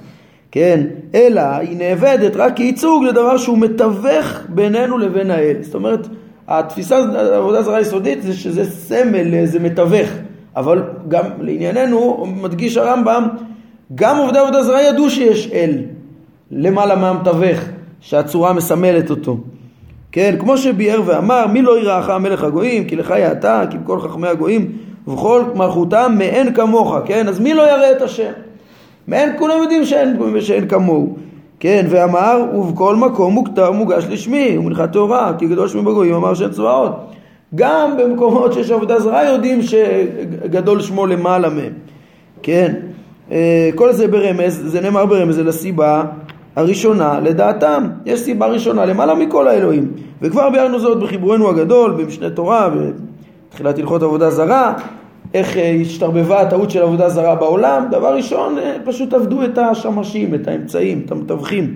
כן? 0.52 0.84
אלא 1.16 1.42
היא 1.42 1.78
נאבדת 1.78 2.36
רק 2.36 2.56
כייצוג 2.56 3.04
לדבר 3.04 3.38
שהוא 3.38 3.58
מתווך 3.58 4.42
בינינו 4.50 4.98
לבין 4.98 5.32
האל. 5.32 5.56
זאת 5.62 5.76
אומרת, 5.76 6.08
התפיסה, 6.48 6.98
העבודה 7.34 7.64
זרה 7.64 7.82
יסודית 7.82 8.22
זה 8.22 8.34
שזה 8.34 8.70
סמל, 8.70 9.46
זה 9.46 9.60
מתווך. 9.60 10.10
אבל 10.56 10.84
גם 11.08 11.24
לענייננו, 11.40 12.26
מדגיש 12.42 12.78
הרמב"ם, 12.78 13.28
גם 13.96 14.18
עובדי 14.18 14.40
עבודה 14.40 14.64
זרה 14.64 14.82
ידעו 14.82 15.10
שיש 15.10 15.52
אל 15.52 15.78
למעלה 16.52 16.96
מהמתווך, 16.96 17.60
שהצורה 18.00 18.54
מסמלת 18.54 19.10
אותו. 19.10 19.38
כן, 20.12 20.36
כמו 20.40 20.58
שביאר 20.58 21.02
ואמר, 21.06 21.48
מי 21.48 21.62
לא 21.62 21.80
יראך 21.80 22.10
המלך 22.10 22.44
הגויים, 22.44 22.86
כי 22.86 22.96
לך 22.96 23.10
יעתה, 23.10 23.64
כי 23.70 23.78
בכל 23.78 24.00
חכמי 24.00 24.28
הגויים 24.28 24.72
ובכל 25.08 25.44
מלכותם 25.56 26.16
מאין 26.18 26.54
כמוך, 26.54 26.96
כן? 27.06 27.28
אז 27.28 27.40
מי 27.40 27.54
לא 27.54 27.62
יראה 27.62 27.92
את 27.92 28.02
השם? 28.02 28.32
מאין 29.08 29.38
כולם 29.38 29.62
יודעים 29.62 29.86
שאין, 29.86 30.18
שאין 30.40 30.68
כמוהו. 30.68 31.16
כן, 31.60 31.86
ואמר, 31.90 32.46
ובכל 32.54 32.96
מקום 32.96 33.34
מוכתר 33.34 33.72
מוגש 33.72 34.06
לשמי, 34.10 34.58
ומנחת 34.58 34.92
תורה, 34.92 35.34
כי 35.38 35.48
גדול 35.48 35.68
שמי 35.68 35.82
בגויים 35.82 36.14
אמר 36.14 36.34
שאין 36.34 36.52
צבאות. 36.52 36.92
גם 37.56 37.98
במקומות 37.98 38.54
שיש 38.54 38.72
עבודה 38.72 39.00
זרה 39.00 39.26
יודעים 39.26 39.62
שגדול 39.62 40.82
שמו 40.82 41.06
למעלה 41.06 41.50
מהם. 41.50 41.74
כן, 42.44 42.74
אה, 43.32 43.70
כל 43.76 43.92
זה 43.94 44.08
ברמז, 44.08 44.62
זה 44.66 44.82
נאמר 44.82 45.06
ברמז, 45.06 45.36
זה 45.36 45.44
לסיבה 45.44 46.04
הראשונה 46.56 47.20
לדעתם. 47.20 47.88
יש 48.06 48.20
סיבה 48.20 48.48
ראשונה 48.48 48.86
למעלה 48.86 49.16
מכל 49.16 49.48
האלוהים. 49.48 49.92
וכבר 50.22 50.50
ביארנו 50.50 50.80
זאת 50.80 51.00
בחיבורנו 51.00 51.50
הגדול, 51.50 51.92
במשנה 51.92 52.30
תורה, 52.30 52.70
בתחילת 53.50 53.80
הלכות 53.80 54.04
עבודה 54.04 54.30
זרה, 54.30 54.74
איך 55.34 55.58
אה, 55.58 55.78
השתרבבה 55.82 56.42
הטעות 56.42 56.72
של 56.72 56.82
עבודה 56.82 57.10
זרה 57.10 57.36
בעולם, 57.36 57.86
דבר 57.92 58.16
ראשון 58.16 58.58
אה, 58.58 58.76
פשוט 58.86 59.14
עבדו 59.14 59.44
את 59.44 59.58
השמשים, 59.58 60.36
את 60.36 60.48
האמצעים, 60.48 61.02
את 61.06 61.12
המתווכים. 61.12 61.76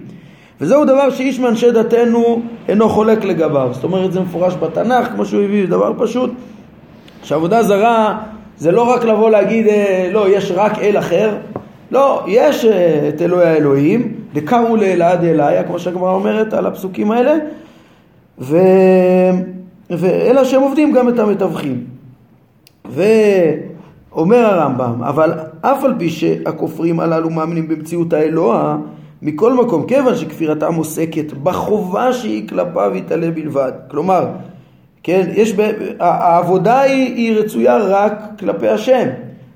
וזהו 0.62 0.86
דבר 0.86 1.10
שאיש 1.10 1.40
מאנשי 1.40 1.72
דתנו 1.72 2.42
אינו 2.68 2.90
חולק 2.90 3.24
לגביו. 3.24 3.70
זאת 3.72 3.84
אומרת 3.84 4.14
זה 4.14 4.20
מפורש 4.20 4.54
בתנ"ך, 4.56 5.08
כמו 5.08 5.26
שהוא 5.26 5.44
הביא, 5.44 5.68
דבר 5.68 5.94
פשוט, 5.98 6.32
שעבודה 7.24 7.64
זרה 7.64 8.18
זה 8.58 8.72
לא 8.72 8.84
רק 8.84 9.04
לבוא 9.04 9.30
להגיד 9.30 9.68
אה, 9.68 10.10
לא, 10.14 10.30
יש 10.30 10.52
רק 10.56 10.80
אל 10.80 10.98
אחר, 10.98 11.36
לא, 11.92 12.24
יש 12.28 12.66
את 13.10 13.22
אלוהי 13.22 13.50
האלוהים, 13.50 14.14
דקרו 14.34 14.76
לאלעד 14.76 15.24
אליה, 15.24 15.64
כמו 15.64 15.80
שהגמרא 15.80 16.14
אומרת 16.14 16.54
על 16.54 16.66
הפסוקים 16.66 17.12
האלה, 17.12 17.36
ו... 18.40 18.58
ואלה 19.98 20.46
שהם 20.46 20.62
עובדים 20.62 20.92
גם 20.92 21.10
את 21.10 21.20
המתווכים. 21.20 21.84
ואומר 22.86 24.46
הרמב"ם, 24.46 25.04
אבל 25.04 25.34
אף 25.62 25.84
על 25.84 25.94
פי 25.98 26.10
שהכופרים 26.10 27.00
הללו 27.00 27.30
מאמינים 27.30 27.68
במציאות 27.68 28.14
האלוה, 28.14 28.78
מכל 29.22 29.54
מקום, 29.54 29.86
כיוון 29.88 30.16
שכפירתם 30.16 30.76
עוסקת 30.76 31.34
בחובה 31.44 32.14
שהיא 32.14 32.48
כלפיו 32.48 32.92
יתעלה 32.96 33.32
בלבד. 33.32 33.72
כלומר, 33.92 34.26
כן, 35.04 35.30
יש. 35.34 35.54
העבודה 36.00 36.82
היא, 36.82 37.16
היא 37.16 37.40
רצויה 37.40 37.78
רק 37.78 38.14
כלפי 38.40 38.68
השם. 38.68 39.08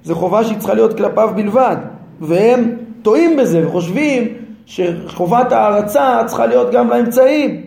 זו 0.03 0.15
חובה 0.15 0.43
שהיא 0.43 0.57
צריכה 0.57 0.73
להיות 0.73 0.97
כלפיו 0.97 1.29
בלבד. 1.35 1.75
והם 2.21 2.71
טועים 3.01 3.37
בזה 3.37 3.67
וחושבים 3.67 4.27
שחובת 4.65 5.51
ההערצה 5.51 6.21
צריכה 6.25 6.45
להיות 6.45 6.71
גם 6.71 6.89
לאמצעים. 6.89 7.61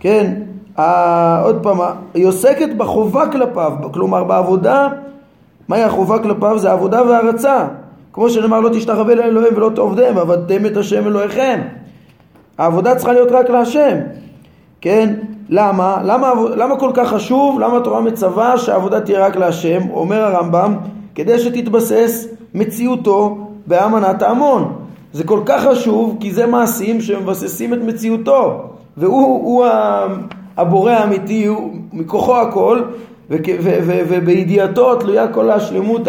כן, 0.00 0.34
עוד 1.44 1.62
פעם, 1.62 1.78
היא 2.14 2.26
עוסקת 2.26 2.68
בחובה 2.76 3.28
כלפיו, 3.28 3.72
כלומר 3.92 4.24
בעבודה, 4.24 4.88
מהי 5.68 5.82
החובה 5.82 6.18
כלפיו? 6.18 6.58
זה 6.58 6.72
עבודה 6.72 7.02
והערצה. 7.02 7.66
כמו 8.12 8.30
שנאמר 8.30 8.60
לא 8.60 8.68
תשתחווה 8.68 9.14
לאלוהים 9.14 9.56
ולא 9.56 9.70
תעובדיהם, 9.74 10.18
עבדתם 10.18 10.66
את 10.66 10.76
השם 10.76 11.06
אלוהיכם. 11.06 11.60
העבודה 12.58 12.94
צריכה 12.94 13.12
להיות 13.12 13.32
רק 13.32 13.50
להשם, 13.50 13.96
כן? 14.80 15.14
למה? 15.48 15.98
למה? 16.04 16.32
למה 16.56 16.76
כל 16.76 16.90
כך 16.94 17.08
חשוב? 17.08 17.60
למה 17.60 17.76
התורה 17.76 18.00
מצווה 18.00 18.58
שהעבודה 18.58 19.00
תהיה 19.00 19.26
רק 19.26 19.36
להשם? 19.36 19.80
אומר 19.90 20.22
הרמב"ם, 20.22 20.76
כדי 21.14 21.38
שתתבסס 21.38 22.26
מציאותו 22.54 23.38
באמנת 23.66 24.22
ההמון. 24.22 24.72
זה 25.12 25.24
כל 25.24 25.40
כך 25.46 25.64
חשוב 25.64 26.16
כי 26.20 26.32
זה 26.32 26.46
מעשים 26.46 27.00
שמבססים 27.00 27.74
את 27.74 27.78
מציאותו 27.86 28.62
והוא 28.96 29.66
הבורא 30.56 30.92
האמיתי, 30.92 31.46
הוא 31.46 31.72
מכוחו 31.92 32.36
הכל, 32.36 32.82
ובידיעתו 34.08 34.94
תלויה 34.94 35.28
כל 35.28 35.50
השלמות 35.50 36.08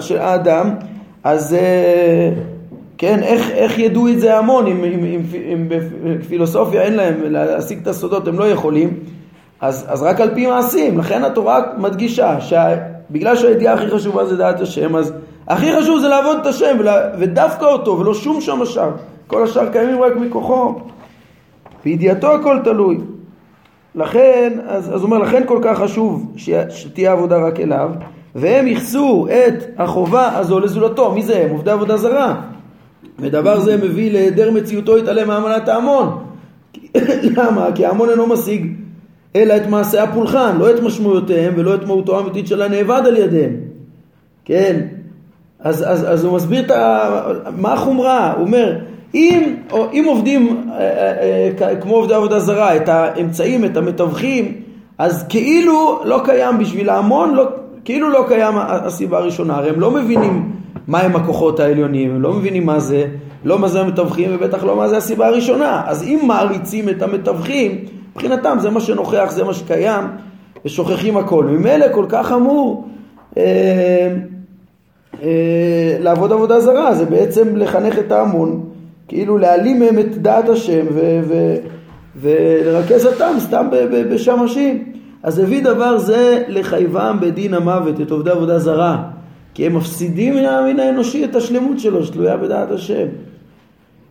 של 0.00 0.18
האדם, 0.18 0.70
אז 1.24 1.54
אה, 1.54 2.32
כן, 2.98 3.22
איך, 3.22 3.50
איך 3.50 3.78
ידעו 3.78 4.08
את 4.08 4.20
זה 4.20 4.38
המון, 4.38 4.66
אם, 4.66 4.84
אם, 4.84 5.04
אם, 5.04 5.20
אם 5.52 5.68
בפילוסופיה 5.68 6.82
אין 6.82 6.94
להם 6.94 7.14
להשיג 7.24 7.78
את 7.82 7.86
הסודות, 7.86 8.28
הם 8.28 8.38
לא 8.38 8.44
יכולים, 8.44 8.90
אז, 9.60 9.86
אז 9.88 10.02
רק 10.02 10.20
על 10.20 10.34
פי 10.34 10.46
מעשים, 10.46 10.98
לכן 10.98 11.24
התורה 11.24 11.60
מדגישה 11.78 12.40
שבגלל 12.40 13.36
שהידיעה 13.36 13.74
הכי 13.74 13.90
חשובה 13.90 14.24
זה 14.24 14.36
דעת 14.36 14.60
השם, 14.60 14.96
אז 14.96 15.12
הכי 15.48 15.66
חשוב 15.78 16.00
זה 16.00 16.08
לעבוד 16.08 16.36
את 16.40 16.46
השם 16.46 16.76
ודווקא 17.18 17.64
אותו 17.64 17.98
ולא 17.98 18.14
שום 18.14 18.40
שם 18.40 18.62
השאר, 18.62 18.90
כל 19.26 19.44
השאר 19.44 19.72
קיימים 19.72 20.02
רק 20.02 20.16
מכוחו, 20.16 20.74
בידיעתו 21.84 22.34
הכל 22.34 22.58
תלוי. 22.64 22.98
לכן, 23.96 24.52
אז, 24.66 24.88
הוא 24.88 25.02
אומר, 25.02 25.18
לכן 25.18 25.42
כל 25.46 25.58
כך 25.62 25.78
חשוב 25.78 26.32
שתהיה 26.68 27.12
עבודה 27.12 27.36
רק 27.36 27.60
אליו, 27.60 27.90
והם 28.34 28.66
ייחסו 28.66 29.26
את 29.28 29.64
החובה 29.78 30.38
הזו 30.38 30.60
לזולתו. 30.60 31.12
מי 31.12 31.22
זה 31.22 31.38
הם? 31.38 31.50
עובדי 31.50 31.70
עבודה 31.70 31.96
זרה. 31.96 32.40
ודבר 33.18 33.60
זה 33.60 33.76
מביא 33.76 34.12
להיעדר 34.12 34.50
מציאותו 34.50 34.98
יתעלם 34.98 35.28
מאמנת 35.28 35.68
ההמון. 35.68 36.24
למה? 37.36 37.68
כי 37.74 37.86
ההמון 37.86 38.10
אינו 38.10 38.26
משיג 38.26 38.72
אלא 39.36 39.56
את 39.56 39.66
מעשי 39.66 39.98
הפולחן, 39.98 40.56
לא 40.58 40.70
את 40.70 40.80
משמעויותיהם 40.82 41.54
ולא 41.56 41.74
את 41.74 41.84
מהותו 41.86 42.18
האמיתית 42.18 42.46
של 42.46 42.62
הנאבד 42.62 43.02
על 43.06 43.16
ידיהם. 43.16 43.56
כן, 44.44 44.86
אז, 45.60 45.84
אז, 45.88 46.12
אז 46.12 46.24
הוא 46.24 46.36
מסביר 46.36 46.60
את 46.60 46.70
ה... 46.70 47.08
מה 47.56 47.72
החומרה, 47.72 48.32
הוא 48.32 48.46
אומר, 48.46 48.78
אם, 49.16 49.54
אם 49.92 50.04
עובדים 50.06 50.70
אה, 50.70 50.78
אה, 50.78 51.68
אה, 51.68 51.76
כמו 51.76 51.94
עובדי 51.94 52.14
עבודה 52.14 52.40
זרה, 52.40 52.76
את 52.76 52.88
האמצעים, 52.88 53.64
את 53.64 53.76
המתווכים, 53.76 54.52
אז 54.98 55.26
כאילו 55.28 56.00
לא 56.04 56.20
קיים 56.24 56.58
בשביל 56.58 56.88
ההמון, 56.88 57.34
לא, 57.34 57.44
כאילו 57.84 58.10
לא 58.10 58.24
קיים 58.28 58.54
הסיבה 58.58 59.18
הראשונה, 59.18 59.56
הרי 59.56 59.70
הם 59.70 59.80
לא 59.80 59.90
מבינים 59.90 60.52
מהם 60.88 61.16
הכוחות 61.16 61.60
העליונים, 61.60 62.10
הם 62.10 62.22
לא 62.22 62.32
מבינים 62.32 62.66
מה 62.66 62.80
זה, 62.80 63.06
לא 63.44 63.58
מה 63.58 63.68
זה 63.68 63.80
המתווכים 63.80 64.30
ובטח 64.32 64.64
לא 64.64 64.76
מה 64.76 64.88
זה 64.88 64.96
הסיבה 64.96 65.26
הראשונה. 65.26 65.82
אז 65.86 66.02
אם 66.02 66.20
מעריצים 66.26 66.88
את 66.88 67.02
המתווכים, 67.02 67.84
מבחינתם 68.12 68.56
זה 68.60 68.70
מה 68.70 68.80
שנוכח, 68.80 69.30
זה 69.30 69.44
מה 69.44 69.54
שקיים, 69.54 70.04
ושוכחים 70.64 71.16
הכל. 71.16 71.44
ממילא 71.44 71.86
כל 71.92 72.06
כך 72.08 72.32
אמור 72.32 72.88
אה, 73.36 73.42
אה, 75.22 75.96
לעבוד 76.00 76.32
עבודה 76.32 76.60
זרה, 76.60 76.94
זה 76.94 77.06
בעצם 77.06 77.56
לחנך 77.56 77.98
את 77.98 78.12
ההמון, 78.12 78.65
כאילו 79.08 79.38
להעלים 79.38 79.78
מהם 79.78 79.98
את 79.98 80.22
דעת 80.22 80.48
השם 80.48 80.86
ו- 80.94 81.20
ו- 81.28 81.56
ולרכז 82.16 83.06
אותם 83.06 83.34
סתם 83.38 83.66
בשמשים. 84.10 84.92
אז 85.22 85.38
הביא 85.38 85.64
דבר 85.64 85.98
זה 85.98 86.42
לחייבם 86.48 87.18
בדין 87.20 87.54
המוות, 87.54 88.00
את 88.00 88.10
עובדי 88.10 88.30
עבודה 88.30 88.58
זרה, 88.58 89.02
כי 89.54 89.66
הם 89.66 89.76
מפסידים 89.76 90.34
מן 90.34 90.44
המין 90.44 90.80
האנושי 90.80 91.24
את 91.24 91.36
השלמות 91.36 91.78
שלו, 91.78 92.04
שתלויה 92.04 92.36
בדעת 92.36 92.70
השם. 92.70 93.06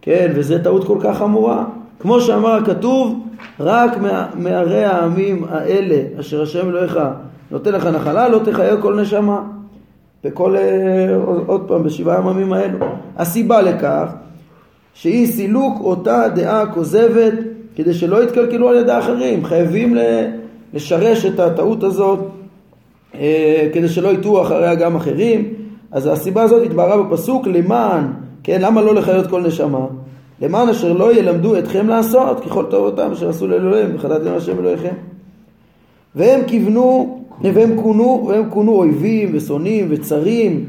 כן, 0.01 0.31
וזו 0.35 0.55
טעות 0.63 0.83
כל 0.83 0.97
כך 1.01 1.17
חמורה. 1.17 1.65
כמו 1.99 2.21
שאמר 2.21 2.53
הכתוב, 2.53 3.27
רק 3.59 3.97
מערי 4.35 4.85
העמים 4.85 5.45
האלה, 5.49 6.19
אשר 6.19 6.41
השם 6.41 6.69
אלוהיך 6.69 6.99
נותן 7.51 7.71
לך 7.71 7.85
נחלה, 7.85 8.29
לא 8.29 8.39
תחיה 8.45 8.77
כל 8.77 9.01
נשמה. 9.01 9.41
בכל, 10.23 10.57
אה, 10.57 11.15
עוד 11.45 11.61
פעם, 11.67 11.83
בשבעה 11.83 12.17
הימים 12.17 12.53
האלו. 12.53 12.77
הסיבה 13.17 13.61
לכך, 13.61 14.05
שהיא 14.95 15.27
סילוק 15.27 15.79
אותה 15.79 16.27
דעה 16.35 16.65
כוזבת, 16.73 17.33
כדי 17.75 17.93
שלא 17.93 18.23
יתקלקלו 18.23 18.69
על 18.69 18.77
ידי 18.77 18.91
האחרים. 18.91 19.45
חייבים 19.45 19.97
לשרש 20.73 21.25
את 21.25 21.39
הטעות 21.39 21.83
הזאת, 21.83 22.19
אה, 23.15 23.69
כדי 23.73 23.89
שלא 23.89 24.07
יטעו 24.07 24.41
אחריה 24.41 24.75
גם 24.75 24.95
אחרים. 24.95 25.53
אז 25.91 26.07
הסיבה 26.07 26.43
הזאת 26.43 26.65
התבררה 26.65 27.03
בפסוק 27.03 27.47
למען, 27.47 28.03
כן, 28.43 28.61
למה 28.61 28.81
לא 28.81 28.95
לחיות 28.95 29.27
כל 29.27 29.41
נשמה? 29.41 29.85
למען 30.41 30.69
אשר 30.69 30.93
לא 30.93 31.13
ילמדו 31.13 31.57
אתכם 31.59 31.87
לעשות 31.87 32.39
ככל 32.39 32.65
טובותם 32.69 33.11
אשר 33.11 33.29
עשו 33.29 33.47
לאלוהים 33.47 33.95
וחטאתם 33.95 34.31
השם 34.35 34.59
אלוהיכם. 34.59 34.93
והם 36.15 36.41
כיוונו, 36.47 37.19
והם 37.41 37.81
כונו, 37.81 38.25
והם 38.27 38.49
כונו 38.49 38.71
אויבים 38.71 39.29
ושונאים 39.33 39.87
וצרים, 39.89 40.65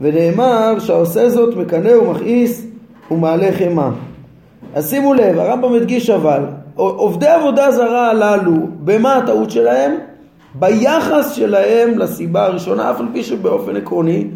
ונאמר 0.00 0.78
שהעושה 0.78 1.30
זאת 1.30 1.56
מקנא 1.56 1.88
ומכעיס 1.88 2.67
ומעלה 3.10 3.48
חמה. 3.58 3.90
אז 4.74 4.90
שימו 4.90 5.14
לב, 5.14 5.38
הרמב"ם 5.38 5.74
הדגיש 5.74 6.10
אבל, 6.10 6.42
עובדי 6.74 7.28
עבודה 7.28 7.70
זרה 7.70 8.10
הללו, 8.10 8.56
במה 8.84 9.16
הטעות 9.16 9.50
שלהם? 9.50 9.94
ביחס 10.54 11.32
שלהם 11.32 11.98
לסיבה 11.98 12.44
הראשונה, 12.44 12.90
אף 12.90 13.00
על 13.00 13.06
פי 13.12 13.22
שבאופן 13.22 13.76
עקרוני 13.76 14.26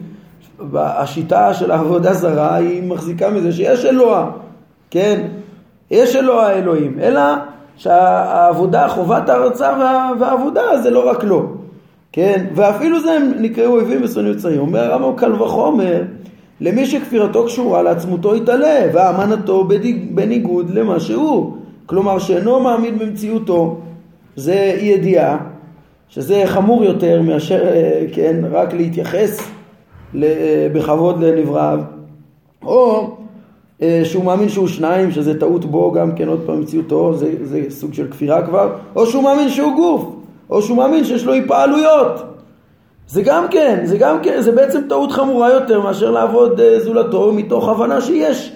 השיטה 0.74 1.54
של 1.54 1.70
העבודה 1.70 2.12
זרה 2.12 2.54
היא 2.54 2.82
מחזיקה 2.82 3.30
מזה 3.30 3.52
שיש 3.52 3.84
אלוה, 3.84 4.30
כן? 4.90 5.20
יש 5.90 6.16
אלוה 6.16 6.46
האלוהים, 6.46 6.98
אלא 7.02 7.20
שהעבודה, 7.76 8.88
חובת 8.88 9.28
ההרצה 9.28 9.72
וה, 9.78 10.10
והעבודה 10.20 10.62
זה 10.82 10.90
לא 10.90 11.10
רק 11.10 11.24
לו, 11.24 11.46
כן? 12.12 12.46
ואפילו 12.54 13.00
זה 13.00 13.12
הם 13.12 13.32
נקראו 13.38 13.72
אויבים 13.72 14.04
ושונאים 14.04 14.32
וצרים. 14.36 14.60
אומר 14.60 14.92
הרמב"ם 14.92 15.16
קל 15.16 15.42
וחומר 15.42 16.02
למי 16.62 16.86
שכפירתו 16.86 17.46
קשורה 17.46 17.82
לעצמותו 17.82 18.36
יתעלה 18.36 18.80
ואמנתו 18.92 19.68
בניגוד 20.10 20.70
למה 20.70 21.00
שהוא. 21.00 21.56
כלומר 21.86 22.18
שאינו 22.18 22.60
מאמין 22.60 22.98
במציאותו 22.98 23.80
זה 24.36 24.76
אי 24.78 24.86
ידיעה 24.86 25.38
שזה 26.08 26.42
חמור 26.46 26.84
יותר 26.84 27.22
מאשר 27.22 27.68
אה, 27.68 28.04
כן 28.12 28.36
רק 28.50 28.74
להתייחס 28.74 29.50
בכבוד 30.72 31.24
לנבראיו 31.24 31.80
או 32.62 33.10
אה, 33.82 34.00
שהוא 34.04 34.24
מאמין 34.24 34.48
שהוא 34.48 34.68
שניים, 34.68 35.10
שזה 35.10 35.40
טעות 35.40 35.64
בו 35.64 35.92
גם 35.92 36.14
כן 36.14 36.28
עוד 36.28 36.40
פעם 36.46 36.60
מציאותו, 36.60 37.14
זה, 37.14 37.32
זה 37.42 37.62
סוג 37.68 37.94
של 37.94 38.10
כפירה 38.10 38.46
כבר, 38.46 38.72
או 38.96 39.06
שהוא 39.06 39.22
מאמין 39.22 39.48
שהוא 39.48 39.76
גוף, 39.76 40.04
או 40.50 40.62
שהוא 40.62 40.76
מאמין 40.76 41.04
שיש 41.04 41.24
לו 41.24 41.34
התפעלויות. 41.34 42.31
זה 43.12 43.22
גם 43.22 43.48
כן, 43.50 43.80
זה 43.84 43.98
גם 43.98 44.18
כן, 44.22 44.40
זה 44.40 44.52
בעצם 44.52 44.80
טעות 44.88 45.12
חמורה 45.12 45.50
יותר 45.50 45.80
מאשר 45.80 46.10
לעבוד 46.10 46.60
uh, 46.60 46.84
זולתו 46.84 47.32
מתוך 47.32 47.68
הבנה 47.68 48.00
שיש 48.00 48.52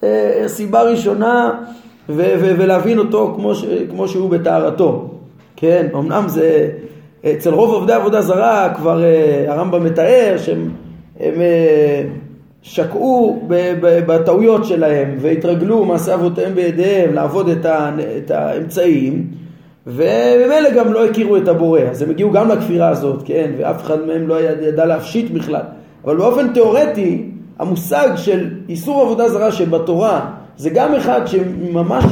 uh, 0.00 0.04
סיבה 0.46 0.82
ראשונה 0.82 1.50
ו- 2.08 2.34
ו- 2.40 2.54
ולהבין 2.58 2.98
אותו 2.98 3.32
כמו, 3.36 3.54
ש- 3.54 3.64
כמו 3.90 4.08
שהוא 4.08 4.30
בטהרתו. 4.30 5.10
כן, 5.56 5.86
אמנם 5.94 6.24
זה, 6.28 6.68
אצל 7.26 7.50
רוב 7.50 7.70
עובדי 7.70 7.92
עבודה 7.92 8.20
זרה 8.20 8.74
כבר 8.76 9.02
uh, 9.02 9.50
הרמב"ם 9.50 9.84
מתאר 9.84 10.34
שהם 10.38 10.70
הם, 11.20 11.34
uh, 11.34 11.38
שקעו 12.62 13.42
בטעויות 14.06 14.64
שלהם 14.64 15.16
והתרגלו 15.20 15.84
מעשה 15.84 16.14
אבותיהם 16.14 16.54
בידיהם 16.54 17.14
לעבוד 17.14 17.48
את, 17.48 17.66
ה, 17.66 17.90
את 18.18 18.30
האמצעים 18.30 19.41
וממילא 19.86 20.70
גם 20.76 20.92
לא 20.92 21.06
הכירו 21.06 21.36
את 21.36 21.48
הבורא. 21.48 21.80
אז 21.80 22.02
הם 22.02 22.10
הגיעו 22.10 22.30
גם 22.30 22.48
לכפירה 22.48 22.88
הזאת, 22.88 23.22
כן, 23.24 23.50
ואף 23.58 23.82
אחד 23.82 24.06
מהם 24.06 24.28
לא 24.28 24.40
ידע 24.40 24.86
להפשיט 24.86 25.30
בכלל. 25.30 25.62
אבל 26.04 26.16
באופן 26.16 26.52
תיאורטי 26.52 27.30
המושג 27.58 28.08
של 28.16 28.50
איסור 28.68 29.02
עבודה 29.02 29.28
זרה 29.28 29.52
שבתורה 29.52 30.30
זה 30.56 30.70
גם 30.70 30.94
אחד 30.94 31.20
שממש 31.26 32.04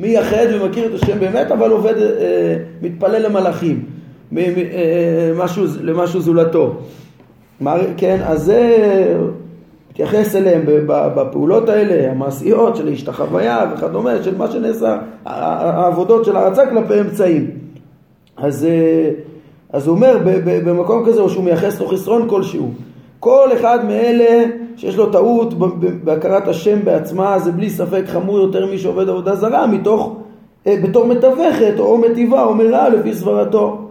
מייחד 0.00 0.46
ומכיר 0.52 0.86
את 0.86 1.02
השם 1.02 1.20
באמת 1.20 1.50
אבל 1.52 1.70
עובד, 1.70 1.94
אה, 1.98 2.56
מתפלל 2.82 3.22
למלאכים 3.26 3.84
מ, 4.32 4.38
אה, 4.38 4.44
משהו, 5.36 5.64
למשהו 5.80 6.20
זולתו. 6.20 6.76
כן, 7.96 8.20
אז 8.24 8.42
זה 8.42 9.16
מתייחס 9.94 10.36
אליהם 10.36 10.62
בפעולות 10.86 11.68
האלה, 11.68 12.10
המעשיות 12.10 12.76
של 12.76 12.84
להשתחוויה 12.84 13.72
וכדומה, 13.72 14.22
של 14.22 14.36
מה 14.36 14.50
שנעשה, 14.50 14.98
העבודות 15.24 16.24
של 16.24 16.36
הרצה 16.36 16.66
כלפי 16.66 17.00
אמצעים. 17.00 17.50
אז, 18.36 18.64
אה, 18.64 19.10
אז 19.72 19.86
הוא 19.86 19.96
אומר 19.96 20.18
במקום 20.44 21.06
כזה, 21.06 21.20
או 21.20 21.30
שהוא 21.30 21.44
מייחס 21.44 21.80
לו 21.80 21.88
חסרון 21.88 22.28
כלשהו. 22.28 22.70
כל 23.20 23.48
אחד 23.52 23.78
מאלה 23.84 24.44
שיש 24.76 24.96
לו 24.96 25.12
טעות 25.12 25.54
בהכרת 26.04 26.48
השם 26.48 26.84
בעצמה, 26.84 27.38
זה 27.38 27.52
בלי 27.52 27.70
ספק 27.70 28.02
חמור 28.06 28.38
יותר 28.38 28.66
מי 28.66 28.78
שעובד 28.78 29.08
עבודה 29.08 29.36
זרה, 29.36 29.66
מתוך, 29.66 30.16
אה, 30.66 30.76
בתור 30.82 31.06
מתווכת 31.06 31.74
או 31.78 31.98
מטיבה 31.98 32.44
או 32.44 32.54
מרעה 32.54 32.88
לפי 32.88 33.14
סברתו. 33.14 33.83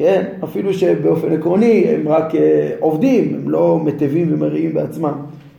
כן? 0.00 0.24
אפילו 0.44 0.74
שבאופן 0.74 1.32
עקרוני 1.32 1.84
הם 1.88 2.08
רק 2.08 2.34
אה, 2.34 2.70
עובדים, 2.80 3.34
הם 3.34 3.50
לא 3.50 3.80
מטבים 3.84 4.34
ומריעים 4.34 4.74
בעצמם, 4.74 5.12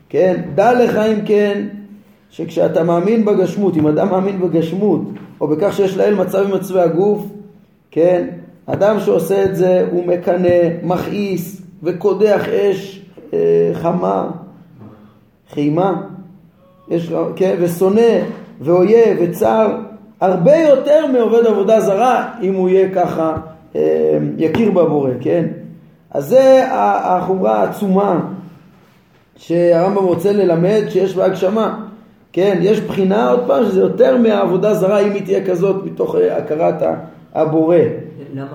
כן? 0.10 0.42
דע 0.56 0.84
לך 0.84 0.98
אם 0.98 1.26
כן 1.26 1.68
שכשאתה 2.30 2.84
מאמין 2.84 3.26
בגשמות, 3.26 3.78
אם 3.78 3.88
אדם 3.88 4.10
מאמין 4.10 4.40
בגשמות 4.40 5.02
או 5.42 5.48
בכך 5.48 5.74
שיש 5.76 5.98
לאל 5.98 6.16
מצב 6.16 6.48
ממצבי 6.48 6.80
הגוף, 6.80 7.26
כן? 7.92 8.28
אדם 8.66 9.00
שעושה 9.00 9.44
את 9.44 9.56
זה 9.56 9.88
הוא 9.92 10.08
מקנא, 10.08 10.60
מכעיס 10.84 11.62
וקודח 11.84 12.48
אש 12.50 13.02
אה, 13.34 13.72
חמה, 13.74 14.30
חימה, 15.54 16.02
יש, 16.90 17.12
כן? 17.36 17.56
ושונא 17.60 18.22
ואויב 18.62 19.18
וצר 19.22 19.78
הרבה 20.22 20.56
יותר 20.56 21.08
מעובד 21.08 21.46
עבודה 21.46 21.80
זרה 21.80 22.30
אם 22.42 22.54
הוא 22.54 22.70
יהיה 22.70 22.90
ככה 22.96 23.38
יכיר 24.38 24.72
בבורא, 24.72 25.12
כן? 25.22 25.46
אז 26.12 26.28
זה 26.28 26.64
החומרה 26.72 27.62
העצומה 27.62 28.20
שהרמב"ם 29.36 30.06
רוצה 30.06 30.32
ללמד 30.32 30.82
שיש 30.90 31.16
בה 31.16 31.26
הגשמה, 31.26 31.86
כן? 32.34 32.60
יש 32.62 32.82
בחינה 32.82 33.30
עוד 33.30 33.44
פעם 33.48 33.66
שזה 33.66 33.80
יותר 33.80 34.18
מהעבודה 34.18 34.74
זרה 34.74 35.00
אם 35.00 35.12
היא 35.12 35.26
תהיה 35.26 35.46
כזאת 35.46 35.86
מתוך 35.86 36.16
אה, 36.16 36.38
הכרת 36.38 36.84
הבורא. 37.34 37.78
למה? 38.34 38.48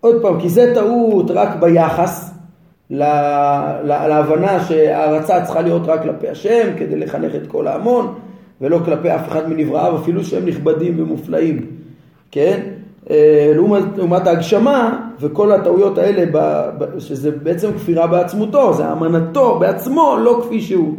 עוד 0.00 0.22
פעם, 0.22 0.40
כי 0.40 0.48
זה 0.48 0.72
טעות 0.74 1.30
רק 1.30 1.56
ביחס 1.60 2.34
לה, 2.90 3.78
לה, 3.84 4.08
להבנה 4.08 4.64
שההערצה 4.64 5.44
צריכה 5.44 5.60
להיות 5.60 5.82
רק 5.86 6.02
כלפי 6.02 6.28
השם 6.28 6.68
כדי 6.78 6.96
לחנך 6.96 7.34
את 7.34 7.46
כל 7.46 7.66
ההמון 7.66 8.14
ולא 8.60 8.78
כלפי 8.84 9.14
אף 9.14 9.28
אחד 9.28 9.48
מנבראיו 9.48 9.96
אפילו 9.96 10.24
שהם 10.24 10.46
נכבדים 10.46 11.00
ומופלאים, 11.00 11.66
כן? 12.30 12.60
אה, 13.12 13.52
לעומת, 13.54 13.82
לעומת 13.96 14.26
ההגשמה 14.26 15.08
וכל 15.20 15.52
הטעויות 15.52 15.98
האלה 15.98 16.24
ב, 16.32 16.70
ב, 16.78 16.98
שזה 16.98 17.30
בעצם 17.30 17.72
כפירה 17.72 18.06
בעצמותו, 18.06 18.72
זה 18.72 18.92
אמנתו 18.92 19.58
בעצמו 19.58 20.16
לא 20.20 20.42
כפי 20.44 20.60
שהוא, 20.60 20.96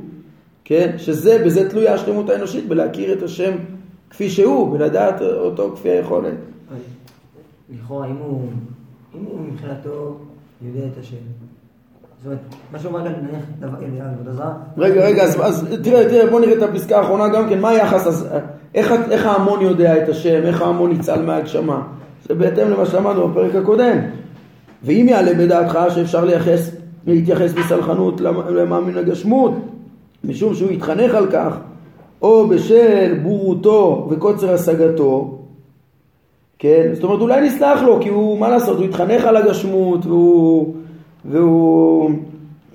כן? 0.64 0.96
שזה, 0.98 1.44
בזה 1.46 1.70
תלויה 1.70 1.94
השלמות 1.94 2.30
האנושית, 2.30 2.68
בלהכיר 2.68 3.14
את 3.14 3.24
השם 3.24 3.52
כפי 4.10 4.30
שהוא, 4.30 4.72
ולדעת 4.72 5.22
אותו 5.22 5.72
כפי 5.76 5.90
היכולת. 5.90 6.34
לכאורה, 7.70 8.08
אם 8.08 8.16
הוא, 8.16 8.42
אם 9.16 9.26
הוא 9.26 9.40
מבחינתו 9.52 10.18
יודע 10.62 10.88
את 10.94 10.98
השם, 11.00 11.16
רגע, 14.78 15.06
רגע, 15.06 15.24
אז 15.24 15.68
תראה, 15.84 16.10
תראה, 16.10 16.30
בוא 16.30 16.40
נראה 16.40 16.54
את 16.54 16.62
הפסקה 16.62 16.98
האחרונה 16.98 17.28
גם 17.28 17.50
כן, 17.50 17.62
מה 17.62 17.70
היחס, 17.70 18.08
אז 18.08 18.28
איך 18.74 19.26
ההמון 19.26 19.62
יודע 19.62 20.04
את 20.04 20.10
השם, 20.10 20.42
איך 20.44 20.62
ההמון 20.62 20.90
ניצל 20.92 21.22
מהגשמה? 21.22 21.82
זה 22.28 22.36
בהתאם 22.36 22.70
למה 22.70 22.86
שאמרנו 22.86 23.28
בפרק 23.28 23.56
הקודם. 23.56 23.98
ואם 24.84 25.06
יעלה 25.10 25.34
בדעתך 25.34 25.80
שאפשר 25.96 26.26
לייחס, 26.26 26.72
להתייחס 27.08 27.54
בסלחנות 27.54 28.22
למאמין 28.50 28.98
הגשמות, 28.98 29.52
משום 30.24 30.54
שהוא 30.54 30.70
התחנך 30.72 31.16
על 31.16 31.28
כך, 31.32 31.58
או 32.22 32.48
בשל 32.48 33.20
בורותו 33.24 34.08
וקוצר 34.10 34.54
השגתו, 34.54 35.38
כן? 36.60 36.90
זאת 36.94 37.04
אומרת 37.04 37.22
אולי 37.22 37.42
נסלח 37.42 37.82
לו 37.82 38.00
כי 38.02 38.10
הוא, 38.10 38.40
מה 38.40 38.50
לעשות, 38.50 38.78
הוא 38.78 38.86
התחנך 38.86 39.26
על 39.26 39.36
הגשמות 39.36 40.06
והוא, 40.06 40.76
והוא 41.26 42.12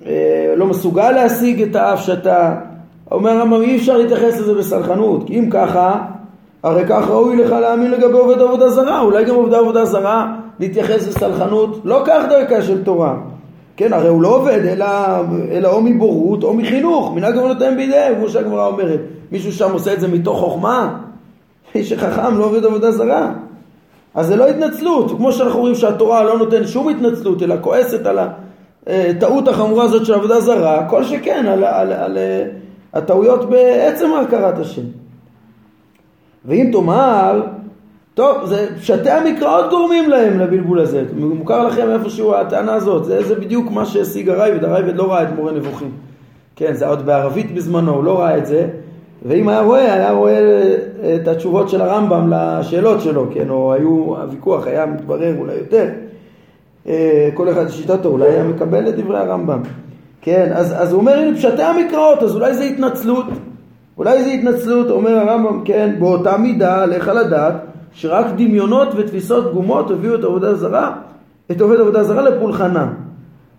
אה, 0.05 0.53
לא 0.57 0.67
מסוגל 0.67 1.11
להשיג 1.11 1.61
את 1.61 1.75
ההפשטה. 1.75 2.55
אומר 3.11 3.31
הרמב"ם 3.31 3.61
אי 3.61 3.77
אפשר 3.77 3.97
להתייחס 3.97 4.39
לזה 4.39 4.53
בסלחנות 4.53 5.27
כי 5.27 5.39
אם 5.39 5.49
ככה 5.49 6.05
הרי 6.63 6.83
כך 6.89 7.09
ראוי 7.09 7.37
לך 7.37 7.51
להאמין 7.51 7.91
לגבי 7.91 8.17
עובד 8.17 8.41
עבודה 8.41 8.69
זרה. 8.69 9.01
אולי 9.01 9.25
גם 9.25 9.35
עובדי 9.35 9.55
עבודה 9.55 9.85
זרה 9.85 10.35
להתייחס 10.59 11.07
בסלחנות 11.07 11.81
לא 11.83 12.01
כך 12.05 12.23
דרכה 12.29 12.61
של 12.61 12.83
תורה. 12.83 13.15
כן 13.77 13.93
הרי 13.93 14.07
הוא 14.07 14.21
לא 14.21 14.35
עובד 14.35 14.65
אלא, 14.65 14.85
אלא 15.51 15.71
או 15.71 15.81
מבורות 15.81 16.43
או 16.43 16.53
מחינוך. 16.53 17.13
מנהג 17.15 17.37
עבודתהם 17.37 17.77
בידיהם 17.77 18.15
כמו 18.15 18.29
שהגמרא 18.29 18.67
אומרת. 18.67 18.99
מישהו 19.31 19.51
שם 19.51 19.71
עושה 19.71 19.93
את 19.93 19.99
זה 19.99 20.07
מתוך 20.07 20.39
חוכמה? 20.39 20.99
איש 21.75 21.93
חכם 21.93 22.37
לא 22.37 22.45
עובד 22.45 22.65
עבודה 22.65 22.91
זרה. 22.91 23.31
אז 24.15 24.27
זה 24.27 24.35
לא 24.35 24.47
התנצלות, 24.47 25.11
כמו 25.17 25.31
שאנחנו 25.31 25.59
רואים 25.59 25.75
שהתורה 25.75 26.23
לא 26.23 26.37
נותן 26.37 26.67
שום 26.67 26.89
התנצלות, 26.89 27.43
אלא 27.43 27.55
כועסת 27.61 28.05
על 28.05 28.19
הטעות 28.87 29.47
החמורה 29.47 29.83
הזאת 29.83 30.05
של 30.05 30.13
עבודה 30.13 30.41
זרה, 30.41 30.89
כל 30.89 31.03
שכן 31.03 31.45
על, 31.45 31.63
על, 31.63 31.93
על, 31.93 31.93
על 31.93 32.17
הטעויות 32.93 33.49
בעצם 33.49 34.09
הכרת 34.13 34.59
השם. 34.59 34.81
ואם 36.45 36.69
תאמר, 36.71 37.41
טוב, 38.13 38.45
זה 38.45 38.67
פשטי 38.79 39.09
המקראות 39.09 39.69
גורמים 39.69 40.09
להם 40.09 40.39
לבלבול 40.39 40.79
הזה, 40.79 41.03
מוכר 41.15 41.67
לכם 41.67 41.89
איפשהו 41.89 42.35
הטענה 42.35 42.73
הזאת, 42.73 43.05
זה, 43.05 43.23
זה 43.23 43.35
בדיוק 43.35 43.71
מה 43.71 43.85
שהשיג 43.85 44.29
הרייבד, 44.29 44.63
הרייבד 44.63 44.95
לא 44.95 45.11
ראה 45.11 45.23
את 45.23 45.27
מורה 45.35 45.51
נבוכים. 45.51 45.91
כן, 46.55 46.73
זה 46.73 46.87
עוד 46.87 47.05
בערבית 47.05 47.53
בזמנו, 47.55 47.93
הוא 47.93 48.03
לא 48.03 48.19
ראה 48.19 48.37
את 48.37 48.45
זה, 48.45 48.67
ואם 49.25 49.49
היה 49.49 49.61
רואה, 49.61 49.93
היה 49.93 50.11
רואה 50.11 50.39
את 51.15 51.27
התשובות 51.27 51.69
של 51.69 51.81
הרמב"ם 51.81 52.33
לשאלות 52.33 53.01
שלו, 53.01 53.27
כן, 53.33 53.49
או 53.49 53.73
היו, 53.73 53.89
הוויכוח 53.89 54.67
היה 54.67 54.85
מתברר 54.85 55.33
אולי 55.37 55.53
יותר, 55.53 55.85
אה, 56.87 57.29
כל 57.33 57.49
אחד 57.49 57.67
שיטתו, 57.67 58.09
אולי 58.09 58.27
היה 58.27 58.43
מקבל 58.43 58.89
את 58.89 58.95
דברי 58.95 59.17
הרמב"ם, 59.17 59.61
כן, 60.21 60.51
אז, 60.53 60.73
אז 60.77 60.91
הוא 60.91 60.99
אומר, 60.99 61.13
הנה 61.13 61.37
פשטי 61.37 61.63
המקראות, 61.63 62.23
אז 62.23 62.35
אולי 62.35 62.53
זה 62.53 62.63
התנצלות, 62.63 63.25
אולי 63.99 64.23
זה 64.23 64.29
התנצלות, 64.29 64.89
אומר 64.89 65.11
הרמב"ם, 65.11 65.61
כן, 65.65 65.95
באותה 65.99 66.37
מידה, 66.37 66.83
עליך 66.83 67.07
לדעת, 67.07 67.53
שרק 67.93 68.25
דמיונות 68.37 68.87
ותפיסות 68.95 69.51
פגומות 69.51 69.91
הביאו 69.91 70.15
את 70.15 70.23
עבודה 70.23 70.55
זרה, 70.55 70.95
את 71.51 71.61
עובד 71.61 71.79
עבודה 71.79 72.03
זרה 72.03 72.21
לפולחנה. 72.21 72.93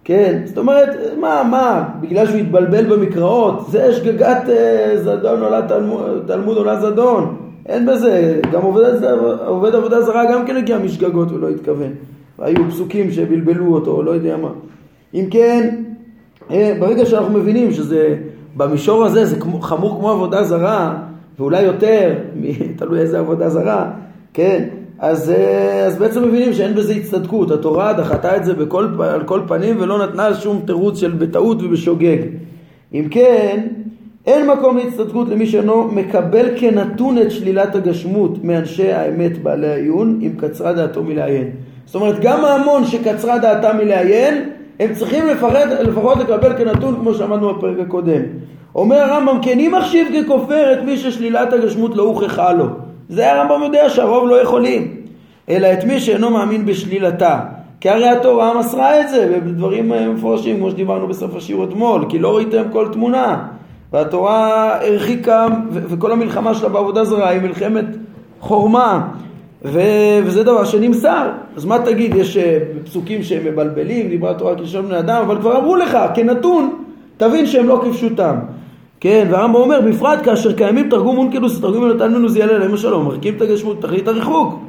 כן, 0.04 0.42
זאת 0.44 0.58
אומרת, 0.58 0.88
מה, 1.20 1.42
מה, 1.50 1.88
בגלל 2.00 2.26
שהוא 2.26 2.38
התבלבל 2.38 2.96
במקראות, 2.96 3.70
זה 3.70 3.92
שגגת 3.92 4.48
אה, 4.48 4.92
זדון 4.96 5.42
עולה 5.42 5.62
תלמוד, 5.68 6.24
תלמוד 6.26 6.56
עולה 6.56 6.80
זדון, 6.80 7.36
אין 7.66 7.86
בזה, 7.86 8.40
גם 8.52 8.62
עובד, 8.62 9.04
עובד 9.46 9.74
עבודה 9.74 10.02
זרה 10.02 10.32
גם 10.32 10.46
כן 10.46 10.56
הגיע 10.56 10.78
משגגות 10.78 11.32
ולא 11.32 11.48
התכוון, 11.48 11.92
והיו 12.38 12.70
פסוקים 12.70 13.10
שבלבלו 13.10 13.74
אותו, 13.74 14.02
לא 14.02 14.10
יודע 14.10 14.36
מה. 14.36 14.50
אם 15.14 15.24
כן, 15.30 15.82
אה, 16.50 16.76
ברגע 16.80 17.06
שאנחנו 17.06 17.38
מבינים 17.38 17.72
שזה, 17.72 18.16
במישור 18.56 19.04
הזה 19.04 19.24
זה 19.24 19.40
כמו, 19.40 19.60
חמור 19.60 19.98
כמו 19.98 20.10
עבודה 20.10 20.44
זרה, 20.44 20.96
ואולי 21.38 21.62
יותר, 21.62 22.14
תלוי 22.78 22.98
איזה 22.98 23.18
עבודה 23.18 23.48
זרה, 23.48 23.90
כן, 24.34 24.64
אז, 24.98 25.30
אה, 25.30 25.86
אז 25.86 25.98
בעצם 25.98 26.22
מבינים 26.22 26.52
שאין 26.52 26.74
בזה 26.74 26.92
הצטדקות, 26.92 27.50
התורה 27.50 27.92
דחתה 27.92 28.36
את 28.36 28.44
זה 28.44 28.54
בכל, 28.54 28.88
על 29.00 29.22
כל 29.24 29.40
פנים 29.48 29.76
ולא 29.80 30.06
נתנה 30.06 30.34
שום 30.34 30.62
תירוץ 30.66 30.98
של 30.98 31.10
בטעות 31.10 31.62
ובשוגג. 31.62 32.18
אם 32.94 33.06
כן, 33.10 33.66
אין 34.26 34.50
מקום 34.50 34.76
להצטדקות 34.76 35.28
למי 35.28 35.46
שאינו 35.46 35.84
מקבל 35.84 36.46
כנתון 36.56 37.18
את 37.18 37.30
שלילת 37.30 37.74
הגשמות 37.74 38.44
מאנשי 38.44 38.92
האמת 38.92 39.42
בעלי 39.42 39.68
העיון, 39.68 40.20
אם 40.22 40.32
קצרה 40.36 40.72
דעתו 40.72 41.02
מלעיין. 41.02 41.50
זאת 41.86 41.94
אומרת, 41.94 42.20
גם 42.20 42.44
ההמון 42.44 42.84
שקצרה 42.84 43.38
דעתה 43.38 43.72
מלעיין, 43.72 44.50
הם 44.80 44.94
צריכים 44.94 45.26
לפחות, 45.26 45.52
לפחות 45.80 46.18
לקבל 46.18 46.56
כנתון 46.58 46.94
כמו 46.94 47.14
שאמרנו 47.14 47.54
בפרק 47.54 47.76
הקודם. 47.86 48.22
אומר 48.74 48.96
הרמב"ם, 48.96 49.38
כן 49.42 49.58
אם 49.58 49.74
מחשיב 49.78 50.08
ככופר 50.24 50.72
את 50.72 50.84
מי 50.84 50.96
ששלילת 50.96 51.52
הגשמות 51.52 51.96
לא 51.96 52.02
הוכחה 52.02 52.52
לו. 52.52 52.66
זה 53.08 53.32
הרמב"ם 53.32 53.62
יודע 53.62 53.90
שהרוב 53.90 54.28
לא 54.28 54.42
יכולים, 54.42 54.96
אלא 55.48 55.72
את 55.72 55.84
מי 55.84 56.00
שאינו 56.00 56.30
מאמין 56.30 56.66
בשלילתה. 56.66 57.40
כי 57.80 57.88
הרי 57.88 58.08
התורה 58.08 58.58
מסרה 58.58 59.00
את 59.00 59.08
זה 59.08 59.38
בדברים 59.44 59.92
מפורשים 60.14 60.56
כמו 60.56 60.70
שדיברנו 60.70 61.08
בסוף 61.08 61.36
השיעור 61.36 61.64
אתמול, 61.64 62.04
כי 62.08 62.18
לא 62.18 62.36
ראיתם 62.36 62.62
כל 62.72 62.88
תמונה. 62.92 63.46
והתורה 63.92 64.74
הרחיקה, 64.82 65.46
וכל 65.72 66.12
המלחמה 66.12 66.54
שלה 66.54 66.68
בעבודה 66.68 67.04
זרה 67.04 67.28
היא 67.28 67.40
מלחמת 67.40 67.84
חורמה, 68.40 69.08
ו- 69.64 70.18
וזה 70.24 70.42
דבר 70.42 70.64
שנמסר. 70.64 71.30
אז 71.56 71.64
מה 71.64 71.78
תגיד, 71.78 72.14
יש 72.14 72.36
אה, 72.36 72.58
פסוקים 72.84 73.22
שהם 73.22 73.44
מבלבלים, 73.44 74.08
דיברה 74.08 74.30
התורה 74.30 74.56
כלשון 74.56 74.86
בני 74.86 74.98
אדם, 74.98 75.22
אבל 75.22 75.36
כבר 75.40 75.58
אמרו 75.58 75.76
לך, 75.76 75.98
כנתון, 76.14 76.84
תבין 77.16 77.46
שהם 77.46 77.68
לא 77.68 77.82
כפשוטם. 77.84 78.36
כן, 79.00 79.26
והרמב"ם 79.30 79.54
אומר, 79.54 79.80
בפרט 79.80 80.18
כאשר 80.24 80.52
קיימים 80.52 80.88
תרגום 80.88 81.18
אונקלוס 81.18 81.58
ותרגום 81.58 81.82
יונתן 81.82 82.14
מנוזיאל 82.14 82.50
עליהם 82.50 82.74
השלום, 82.74 83.04
מרחיקים 83.04 83.36
את 83.36 83.42
הגשמות 83.42 83.82
תכלית 83.82 84.08
הריחוק. 84.08 84.60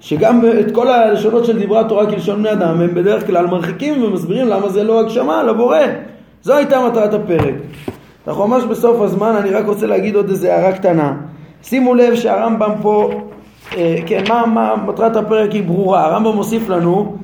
שגם 0.00 0.42
את 0.60 0.74
כל 0.74 0.88
הלשונות 0.88 1.44
של 1.44 1.64
דברי 1.64 1.78
התורה 1.78 2.10
כלשון 2.10 2.38
בני 2.38 2.52
אדם 2.52 2.80
הם 2.80 2.94
בדרך 2.94 3.26
כלל 3.26 3.46
מרחיקים 3.46 4.02
ומסבירים 4.02 4.48
למה 4.48 4.68
זה 4.68 4.84
לא 4.84 5.00
הגשמה, 5.00 5.42
לבורא. 5.42 5.78
זו 6.42 6.54
הייתה 6.54 6.86
מטרת 6.88 7.14
הפרק. 7.14 7.54
אנחנו 8.26 8.48
ממש 8.48 8.64
בסוף 8.64 9.00
הזמן, 9.00 9.36
אני 9.36 9.50
רק 9.50 9.66
רוצה 9.66 9.86
להגיד 9.86 10.16
עוד 10.16 10.28
איזה 10.28 10.54
הערה 10.54 10.72
קטנה. 10.72 11.14
שימו 11.62 11.94
לב 11.94 12.14
שהרמב"ם 12.14 12.72
פה, 12.82 13.10
אה, 13.12 13.18
כן, 14.06 14.24
מה, 14.28 14.46
מה 14.46 14.76
מטרת 14.86 15.16
הפרק 15.16 15.52
היא 15.52 15.62
ברורה. 15.62 16.06
הרמב"ם 16.06 16.36
מוסיף 16.36 16.68
לנו 16.68 17.16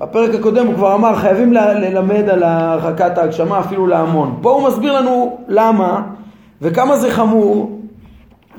בפרק 0.00 0.34
הקודם 0.34 0.66
הוא 0.66 0.74
כבר 0.74 0.94
אמר 0.94 1.16
חייבים 1.16 1.52
ללמד 1.52 2.28
על 2.28 2.42
הרחקת 2.42 3.18
ההגשמה 3.18 3.60
אפילו 3.60 3.86
להמון. 3.86 4.38
פה 4.42 4.50
הוא 4.50 4.68
מסביר 4.68 4.92
לנו 4.92 5.38
למה 5.48 6.02
וכמה 6.62 6.96
זה 6.96 7.10
חמור 7.10 7.80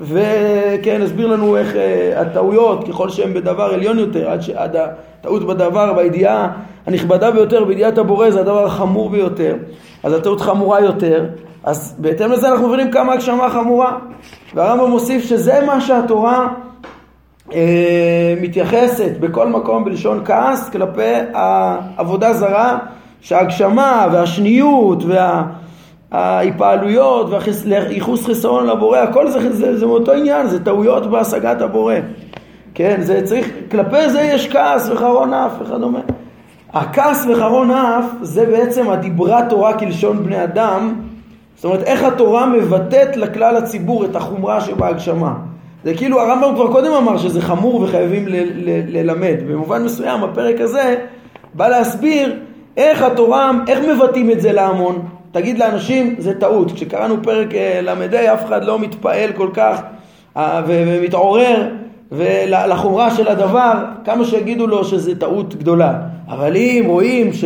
וכן 0.00 1.00
הסביר 1.02 1.26
לנו 1.26 1.56
איך 1.56 1.72
uh, 1.72 2.18
הטעויות 2.18 2.88
ככל 2.88 3.08
שהן 3.08 3.34
בדבר 3.34 3.62
עליון 3.62 3.98
יותר 3.98 4.30
עד, 4.30 4.42
שעד 4.42 4.76
הטעות 4.76 5.46
בדבר 5.46 5.92
בידיעה 5.92 6.52
הנכבדה 6.86 7.30
ביותר 7.30 7.64
בידיעת 7.64 7.98
הבורא 7.98 8.30
זה 8.30 8.40
הדבר 8.40 8.64
החמור 8.64 9.10
ביותר 9.10 9.56
אז 10.02 10.12
הטעות 10.12 10.40
חמורה 10.40 10.80
יותר 10.80 11.26
אז 11.64 11.96
בהתאם 11.98 12.32
לזה 12.32 12.48
אנחנו 12.48 12.68
מבינים 12.68 12.90
כמה 12.90 13.12
הגשמה 13.12 13.50
חמורה 13.50 13.98
והרמב"ם 14.54 14.90
מוסיף 14.90 15.24
שזה 15.24 15.60
מה 15.66 15.80
שהתורה 15.80 16.38
אה, 16.38 16.67
מתייחסת 18.40 19.10
בכל 19.20 19.48
מקום 19.48 19.84
בלשון 19.84 20.22
כעס 20.24 20.68
כלפי 20.68 21.14
העבודה 21.34 22.32
זרה 22.32 22.78
שההגשמה 23.20 24.08
והשניות 24.12 25.02
וההיפעלויות 26.12 27.30
והייחוס 27.30 28.26
חיסרון 28.26 28.66
לבורא 28.66 28.98
הכל 28.98 29.30
זה, 29.30 29.52
זה, 29.52 29.76
זה 29.78 29.86
מאותו 29.86 30.12
עניין 30.12 30.46
זה 30.46 30.64
טעויות 30.64 31.10
בהשגת 31.10 31.62
הבורא. 31.62 31.94
כן 32.74 33.00
זה 33.00 33.22
צריך 33.24 33.50
כלפי 33.70 34.10
זה 34.10 34.20
יש 34.20 34.48
כעס 34.48 34.88
וחרון 34.88 35.34
אף 35.34 35.52
וכדומה. 35.60 36.00
הכעס 36.72 37.26
וחרון 37.26 37.70
אף 37.70 38.04
זה 38.22 38.46
בעצם 38.46 38.90
הדיברה 38.90 39.48
תורה 39.48 39.78
כלשון 39.78 40.24
בני 40.24 40.44
אדם. 40.44 40.94
זאת 41.56 41.64
אומרת 41.64 41.82
איך 41.82 42.02
התורה 42.02 42.46
מבטאת 42.46 43.16
לכלל 43.16 43.56
הציבור 43.56 44.04
את 44.04 44.16
החומרה 44.16 44.60
שבהגשמה 44.60 45.34
זה 45.84 45.94
כאילו 45.94 46.20
הרמב"ם 46.20 46.54
כבר 46.54 46.72
קודם 46.72 46.92
אמר 46.92 47.18
שזה 47.18 47.40
חמור 47.42 47.82
וחייבים 47.82 48.24
ללמד. 48.88 49.36
במובן 49.48 49.84
מסוים 49.84 50.24
הפרק 50.24 50.60
הזה 50.60 50.96
בא 51.54 51.68
להסביר 51.68 52.36
איך 52.76 53.02
התורה, 53.02 53.50
איך 53.68 53.78
מבטאים 53.78 54.30
את 54.30 54.40
זה 54.40 54.52
להמון. 54.52 55.08
תגיד 55.32 55.58
לאנשים, 55.58 56.14
זה 56.18 56.40
טעות. 56.40 56.72
כשקראנו 56.72 57.22
פרק 57.22 57.54
אה, 57.54 57.80
ל"ה 57.82 58.34
אף 58.34 58.44
אחד 58.46 58.64
לא 58.64 58.78
מתפעל 58.78 59.32
כל 59.32 59.48
כך 59.54 59.82
אה, 60.36 60.62
ומתעורר 60.66 61.68
לחומרה 62.48 63.10
של 63.10 63.28
הדבר, 63.28 63.72
כמה 64.04 64.24
שיגידו 64.24 64.66
לו 64.66 64.84
שזה 64.84 65.20
טעות 65.20 65.54
גדולה. 65.54 65.94
אבל 66.28 66.56
אם 66.56 66.84
רואים 66.86 67.32
ש, 67.32 67.44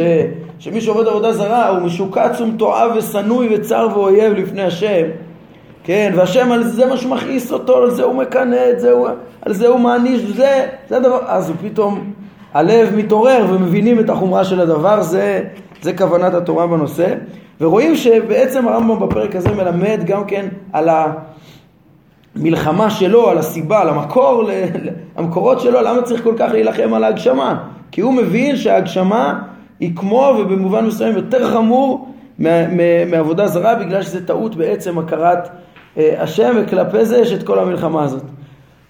שמי 0.58 0.80
שעובד 0.80 1.06
עבודה 1.06 1.32
זרה 1.32 1.68
הוא 1.68 1.78
משוקץ 1.78 2.40
ומתועב 2.40 2.90
ושנוי 2.96 3.54
וצר 3.54 3.88
ואויב 3.94 4.32
לפני 4.32 4.62
השם, 4.62 5.02
כן, 5.84 6.12
והשם 6.16 6.52
על 6.52 6.64
זה 6.64 6.86
מה 6.86 6.96
שמכעיס 6.96 7.52
אותו, 7.52 7.76
על 7.76 7.90
זה 7.90 8.02
הוא 8.02 8.14
מקנא 8.14 8.70
את 8.70 8.80
זה, 8.80 8.92
על 9.42 9.52
זה 9.52 9.68
הוא 9.68 9.80
מעניש, 9.80 10.20
זה, 10.20 10.66
זה 10.88 10.96
הדבר, 10.96 11.18
אז 11.26 11.48
הוא 11.48 11.56
פתאום, 11.62 12.12
הלב 12.54 12.96
מתעורר 12.96 13.46
ומבינים 13.50 14.00
את 14.00 14.10
החומרה 14.10 14.44
של 14.44 14.60
הדבר, 14.60 15.02
זה, 15.02 15.44
זה 15.82 15.96
כוונת 15.96 16.34
התורה 16.34 16.66
בנושא, 16.66 17.14
ורואים 17.60 17.96
שבעצם 17.96 18.68
הרמב"ם 18.68 19.06
בפרק 19.06 19.36
הזה 19.36 19.48
מלמד 19.54 20.00
גם 20.06 20.24
כן 20.24 20.48
על 20.72 20.88
המלחמה 22.36 22.90
שלו, 22.90 23.30
על 23.30 23.38
הסיבה, 23.38 23.80
על 23.80 23.88
המקור, 23.88 24.50
המקורות 25.16 25.60
שלו, 25.60 25.80
למה 25.80 26.02
צריך 26.02 26.24
כל 26.24 26.34
כך 26.38 26.50
להילחם 26.52 26.94
על 26.94 27.04
ההגשמה? 27.04 27.64
כי 27.90 28.00
הוא 28.00 28.12
מבין 28.12 28.56
שההגשמה 28.56 29.38
היא 29.80 29.96
כמו 29.96 30.36
ובמובן 30.38 30.86
מסוים 30.86 31.16
יותר 31.16 31.52
חמור 31.52 32.08
מעבודה 33.10 33.46
זרה 33.46 33.74
בגלל 33.74 34.02
שזה 34.02 34.26
טעות 34.26 34.56
בעצם 34.56 34.98
הכרת 34.98 35.48
השם 35.96 36.54
וכלפי 36.56 37.04
זה 37.04 37.18
יש 37.18 37.32
את 37.32 37.42
כל 37.42 37.58
המלחמה 37.58 38.04
הזאת. 38.04 38.22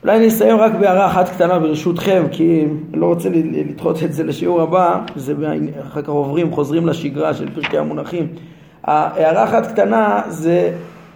אולי 0.03 0.17
אני 0.17 0.29
אסיים 0.29 0.57
רק 0.57 0.73
בהערה 0.75 1.07
אחת 1.07 1.29
קטנה 1.29 1.59
ברשותכם, 1.59 2.25
כי 2.31 2.65
אני 2.93 3.01
לא 3.01 3.07
רוצה 3.07 3.29
לדחות 3.53 4.03
את 4.03 4.13
זה 4.13 4.25
לשיעור 4.25 4.63
הבא, 4.63 4.99
זה 5.17 5.35
אחר 5.83 6.03
כך 6.03 6.09
עוברים, 6.09 6.53
חוזרים 6.53 6.87
לשגרה 6.87 7.35
של 7.35 7.51
פרקי 7.55 7.79
המונחים. 7.79 8.27
הערה 8.85 9.45
אחת 9.45 9.67
קטנה 9.67 10.23
זה, 10.29 10.73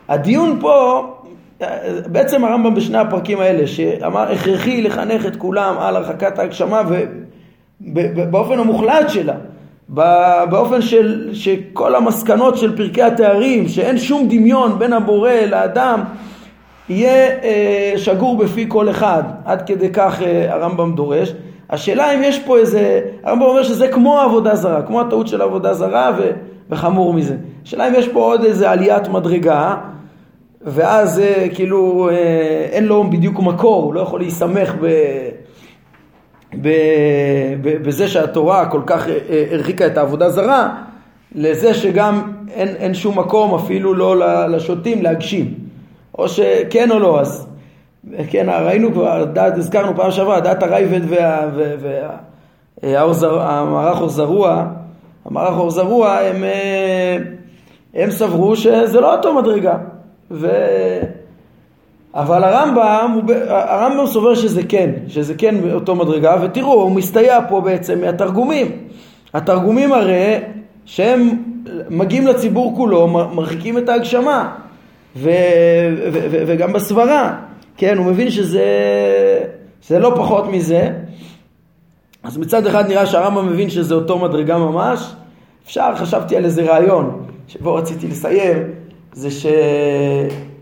הדיון 0.09 0.59
פה, 0.61 1.05
בעצם 2.07 2.45
הרמב"ם 2.45 2.74
בשני 2.74 2.99
הפרקים 2.99 3.41
האלה, 3.41 3.66
שאמר 3.66 4.32
הכרחי 4.32 4.82
לחנך 4.82 5.26
את 5.26 5.37
כולם 5.37 5.74
על 5.78 5.97
הרחקת 5.97 6.39
ההגשמה 6.39 6.82
ובאופן 7.80 8.59
המוחלט 8.59 9.09
שלה, 9.11 9.34
באופן 9.89 10.82
של, 10.82 11.30
שכל 11.32 11.95
המסקנות 11.95 12.59
של 12.59 12.76
פרקי 12.76 13.03
התארים, 13.03 13.68
שאין 13.68 13.99
שום 13.99 14.28
דמיון 14.28 14.78
בין 14.78 14.93
הבורא 14.93 15.30
לאדם, 15.30 16.01
יהיה 16.89 17.28
אה, 17.43 17.93
שגור 17.97 18.37
בפי 18.37 18.64
כל 18.68 18.91
אחד, 18.91 19.22
עד 19.45 19.62
כדי 19.66 19.89
כך 19.93 20.22
אה, 20.22 20.55
הרמב"ם 20.55 20.95
דורש. 20.95 21.32
השאלה 21.70 22.14
אם 22.14 22.22
יש 22.22 22.39
פה 22.39 22.59
איזה, 22.59 23.01
הרמב"ם 23.24 23.45
אומר 23.45 23.62
שזה 23.62 23.89
כמו 23.89 24.20
עבודה 24.20 24.55
זרה, 24.55 24.82
כמו 24.82 25.01
הטעות 25.01 25.28
של 25.28 25.43
עבודה 25.43 25.74
זרה 25.74 26.12
ו, 26.18 26.30
וחמור 26.70 27.14
מזה. 27.14 27.37
השאלה 27.64 27.89
אם 27.89 27.95
יש 27.95 28.09
פה 28.09 28.20
עוד 28.20 28.45
איזה 28.45 28.70
עליית 28.70 29.09
מדרגה, 29.09 29.74
ואז 30.62 31.20
אה, 31.20 31.47
כאילו 31.55 32.09
אה, 32.11 32.14
אין 32.70 32.84
לו 32.84 33.05
בדיוק 33.11 33.41
מקור, 33.41 33.82
הוא 33.84 33.95
לא 33.95 34.01
יכול 34.01 34.20
להיסמך 34.20 34.74
ב... 34.80 34.87
בזה 37.83 38.09
שהתורה 38.09 38.67
כל 38.67 38.81
כך 38.87 39.09
אה, 39.09 39.19
אה, 39.31 39.45
הרחיקה 39.51 39.87
את 39.87 39.99
העבודה 39.99 40.31
זרה, 40.31 40.75
לזה 41.35 41.75
שגם 41.75 42.33
אין, 42.51 42.69
אין 42.69 42.95
שום 42.95 43.19
מקום 43.19 43.55
אפילו 43.55 43.95
לא 43.95 44.47
לשוטים 44.49 45.03
להגשים. 45.03 45.55
או 46.19 46.29
שכן 46.29 46.91
או 46.91 46.99
לא, 46.99 47.21
אז 47.21 47.47
כן, 48.31 48.47
ראינו 48.49 48.93
כבר, 48.93 49.25
דעת, 49.25 49.59
הזכרנו 49.59 49.97
פעם 49.97 50.11
שעברה, 50.11 50.41
דעת 50.41 50.63
הרייבד 50.63 51.01
והמערך 52.83 54.01
אור 54.01 54.09
זרוע, 54.09 54.67
המערך 55.25 55.59
אור 55.59 55.71
זרוע, 55.71 56.13
הם, 56.13 56.45
אה, 56.45 57.17
הם 57.95 58.11
סברו 58.11 58.57
שזה 58.57 59.01
לא 59.01 59.17
אותו 59.17 59.35
מדרגה. 59.35 59.77
ו... 60.31 60.49
אבל 62.17 62.45
הרמב"ם, 62.45 63.21
הרמב"ם 63.49 64.07
סובר 64.07 64.35
שזה 64.35 64.62
כן, 64.62 64.91
שזה 65.09 65.35
כן 65.35 65.55
אותו 65.73 65.95
מדרגה, 65.95 66.37
ותראו, 66.43 66.73
הוא 66.73 66.91
מסתייע 66.91 67.39
פה 67.49 67.61
בעצם 67.61 68.01
מהתרגומים. 68.01 68.67
התרגומים 69.35 69.93
הרי 69.93 70.39
שהם 70.85 71.43
מגיעים 71.91 72.27
לציבור 72.27 72.77
כולו, 72.77 73.07
מרחיקים 73.09 73.79
את 73.79 73.89
ההגשמה, 73.89 74.55
ו, 75.17 75.31
ו, 76.12 76.19
ו, 76.31 76.43
וגם 76.47 76.73
בסברה, 76.73 77.35
כן, 77.77 77.99
הוא 77.99 78.07
מבין 78.07 78.31
שזה 78.31 78.64
זה 79.87 79.99
לא 79.99 80.12
פחות 80.17 80.47
מזה. 80.47 80.91
אז 82.23 82.39
מצד 82.39 82.67
אחד 82.67 82.89
נראה 82.89 83.07
שהרמב"ם 83.07 83.49
מבין 83.49 83.71
שזה 83.71 83.95
אותו 83.95 84.19
מדרגה 84.19 84.59
ממש, 84.59 85.12
אפשר, 85.64 85.95
חשבתי 85.97 86.37
על 86.37 86.45
איזה 86.45 86.62
רעיון 86.62 87.27
שבו 87.49 87.75
רציתי 87.75 88.09
לסיים, 88.09 88.57
זה 89.12 89.31
ש... 89.31 89.47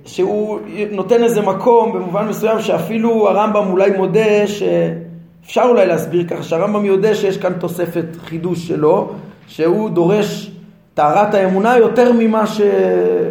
שהוא 0.04 0.58
נותן 0.92 1.22
איזה 1.22 1.42
מקום 1.42 1.92
במובן 1.92 2.28
מסוים 2.28 2.60
שאפילו 2.60 3.28
הרמב"ם 3.28 3.70
אולי 3.70 3.90
מודה 3.90 4.46
שאפשר 4.46 5.62
אולי 5.68 5.86
להסביר 5.86 6.24
ככה 6.28 6.42
שהרמב"ם 6.42 6.84
יודע 6.84 7.14
שיש 7.14 7.38
כאן 7.38 7.52
תוספת 7.52 8.04
חידוש 8.24 8.68
שלו 8.68 9.08
שהוא 9.46 9.90
דורש 9.90 10.50
טהרת 10.94 11.34
האמונה 11.34 11.78
יותר 11.78 12.12
ממה 12.12 12.46
ש... 12.46 12.60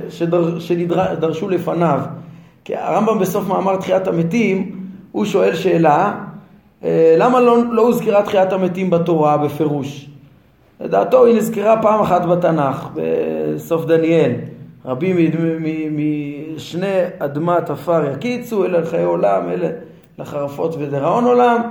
שדר... 0.09 0.59
שדרשו 0.59 1.49
לפניו 1.49 1.99
כי 2.65 2.76
הרמב"ם 2.76 3.19
בסוף 3.19 3.47
מאמר 3.47 3.76
תחיית 3.76 4.07
המתים 4.07 4.71
הוא 5.11 5.26
שואל 5.26 5.55
שאלה 5.55 6.13
אה, 6.84 7.15
למה 7.17 7.41
לא, 7.41 7.57
לא 7.71 7.82
הוזכרה 7.82 8.24
תחיית 8.24 8.53
המתים 8.53 8.89
בתורה 8.89 9.38
בפירוש? 9.38 10.09
לדעתו 10.82 11.26
היא 11.26 11.36
נזכרה 11.36 11.82
פעם 11.82 12.01
אחת 12.01 12.26
בתנ"ך 12.26 12.88
בסוף 12.95 13.86
דניאל 13.86 14.32
רבים 14.86 15.15
משני 16.56 16.99
אדמת 17.20 17.70
עפר 17.70 18.12
יקיצו, 18.14 18.66
אלה 18.66 18.80
לחיי 18.80 19.04
עולם, 19.04 19.49
אלה 19.49 19.68
לחרפות 20.20 20.76
ודראון 20.80 21.26
עולם. 21.26 21.62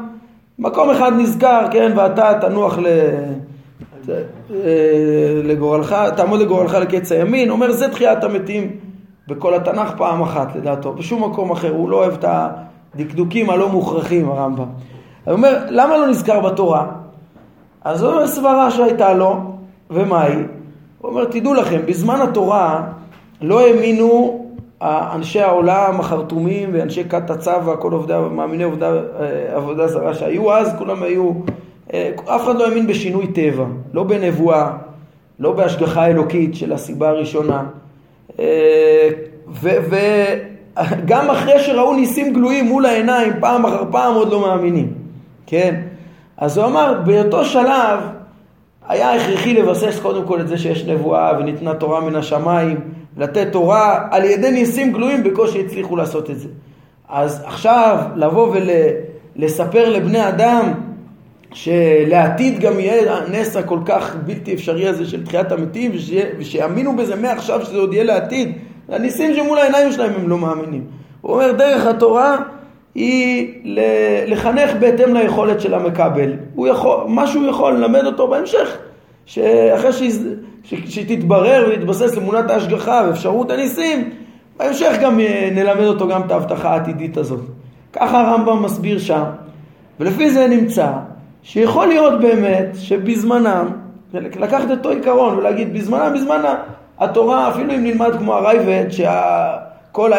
מקום 0.58 0.90
אחד 0.90 1.12
נזכר, 1.12 1.66
כן, 1.70 1.92
ואתה 1.96 2.32
תנוח 2.40 2.78
ל... 2.78 2.86
לגורלך, 5.44 5.96
תעמוד 6.16 6.40
לגורלך 6.40 6.74
לקץ 6.74 7.12
הימין, 7.12 7.50
אומר 7.50 7.72
זה 7.72 7.88
תחיית 7.88 8.24
המתים 8.24 8.70
בכל 9.28 9.54
התנ"ך 9.54 9.94
פעם 9.96 10.22
אחת 10.22 10.56
לדעתו, 10.56 10.92
בשום 10.92 11.24
מקום 11.24 11.50
אחר, 11.50 11.70
הוא 11.70 11.90
לא 11.90 11.96
אוהב 11.96 12.12
את 12.12 12.24
הדקדוקים 12.94 13.50
הלא 13.50 13.68
מוכרחים 13.68 14.30
הרמב"ם. 14.30 14.66
הוא 15.24 15.32
אומר, 15.32 15.58
למה 15.68 15.96
לא 15.98 16.06
נזכר 16.06 16.40
בתורה? 16.40 16.86
אז 17.84 17.98
זו 17.98 18.26
סברה 18.26 18.70
שהייתה 18.70 19.12
לו, 19.12 19.40
ומה 19.90 20.22
היא? 20.22 20.44
הוא 20.98 21.10
אומר, 21.10 21.24
תדעו 21.24 21.54
לכם, 21.54 21.80
בזמן 21.86 22.20
התורה 22.20 22.82
לא 23.40 23.60
האמינו 23.60 24.41
אנשי 24.82 25.40
העולם 25.40 26.00
החרטומים 26.00 26.70
ואנשי 26.72 27.04
כת 27.08 27.30
הצבא, 27.30 27.76
כל 27.78 27.92
עובדי, 27.92 28.14
מאמיני 28.30 28.64
עובדי 28.64 28.84
אה, 28.84 29.56
עבודה 29.56 29.86
זרה 29.86 30.14
שהיו 30.14 30.52
אז, 30.52 30.74
כולם 30.78 31.02
היו, 31.02 31.32
אה, 31.92 32.10
אף 32.24 32.44
אחד 32.44 32.56
לא 32.56 32.66
האמין 32.66 32.86
בשינוי 32.86 33.26
טבע, 33.26 33.64
לא 33.92 34.02
בנבואה, 34.02 34.70
לא 35.38 35.52
בהשגחה 35.52 36.06
אלוקית 36.06 36.54
של 36.54 36.72
הסיבה 36.72 37.08
הראשונה. 37.08 37.62
אה, 38.40 39.08
וגם 39.62 41.30
אחרי 41.30 41.58
שראו 41.58 41.94
ניסים 41.94 42.32
גלויים 42.32 42.64
מול 42.64 42.86
העיניים 42.86 43.32
פעם 43.40 43.66
אחר 43.66 43.84
פעם 43.90 44.14
עוד 44.14 44.32
לא 44.32 44.40
מאמינים, 44.40 44.92
כן? 45.46 45.80
אז 46.36 46.58
הוא 46.58 46.66
אמר, 46.66 46.94
באותו 47.04 47.44
שלב 47.44 48.00
היה 48.88 49.14
הכרחי 49.14 49.54
לבסס 49.54 50.00
קודם 50.02 50.26
כל 50.26 50.40
את 50.40 50.48
זה 50.48 50.58
שיש 50.58 50.84
נבואה 50.84 51.38
וניתנה 51.38 51.74
תורה 51.74 52.00
מן 52.00 52.16
השמיים 52.16 52.80
לתת 53.16 53.48
תורה 53.52 54.06
על 54.10 54.24
ידי 54.24 54.50
ניסים 54.50 54.92
גלויים 54.92 55.22
בקושי 55.22 55.64
הצליחו 55.66 55.96
לעשות 55.96 56.30
את 56.30 56.38
זה. 56.38 56.48
אז 57.08 57.42
עכשיו 57.44 57.98
לבוא 58.16 58.56
ולספר 59.36 59.88
לבני 59.88 60.28
אדם 60.28 60.72
שלעתיד 61.52 62.60
גם 62.60 62.80
יהיה 62.80 63.16
הנס 63.16 63.56
הכל 63.56 63.78
כך 63.84 64.16
בלתי 64.26 64.54
אפשרי 64.54 64.88
הזה 64.88 65.06
של 65.06 65.24
תחיית 65.24 65.52
המתים 65.52 65.92
ושיאמינו 66.38 66.96
בזה 66.96 67.16
מעכשיו 67.16 67.64
שזה 67.64 67.78
עוד 67.78 67.92
יהיה 67.92 68.04
לעתיד 68.04 68.52
הניסים 68.88 69.34
שמול 69.34 69.58
העיניים 69.58 69.92
שלהם 69.92 70.12
הם 70.14 70.28
לא 70.28 70.38
מאמינים. 70.38 70.84
הוא 71.20 71.32
אומר 71.32 71.52
דרך 71.52 71.86
התורה 71.86 72.36
היא 72.94 73.54
לחנך 74.26 74.70
בהתאם 74.80 75.14
ליכולת 75.14 75.60
של 75.60 75.74
המקבל. 75.74 76.32
הוא 76.54 76.66
יכול, 76.66 77.04
מה 77.08 77.26
שהוא 77.26 77.46
יכול 77.46 77.72
ללמד 77.72 78.04
אותו 78.04 78.28
בהמשך, 78.28 78.76
שאחרי 79.26 79.92
שתתברר 80.64 81.64
ויתבסס 81.68 82.18
אמונת 82.18 82.50
ההשגחה 82.50 83.02
ואפשרות 83.06 83.50
הניסים, 83.50 84.10
בהמשך 84.56 84.92
גם 85.02 85.20
אה, 85.20 85.48
נלמד 85.52 85.84
אותו 85.84 86.08
גם 86.08 86.22
את 86.22 86.30
ההבטחה 86.30 86.70
העתידית 86.72 87.16
הזאת. 87.16 87.40
ככה 87.92 88.20
הרמב"ם 88.20 88.62
מסביר 88.62 88.98
שם, 88.98 89.22
ולפי 90.00 90.30
זה 90.30 90.46
נמצא 90.48 90.92
שיכול 91.42 91.86
להיות 91.86 92.20
באמת 92.20 92.68
שבזמנם, 92.74 93.68
לקחת 94.14 94.70
אותו 94.70 94.90
עיקרון 94.90 95.38
ולהגיד 95.38 95.74
בזמנם, 95.74 96.14
בזמן 96.14 96.42
התורה, 96.98 97.48
אפילו 97.48 97.74
אם 97.74 97.84
נלמד 97.84 98.16
כמו 98.18 98.34
הרייבד, 98.34 98.84
שכל 98.90 100.12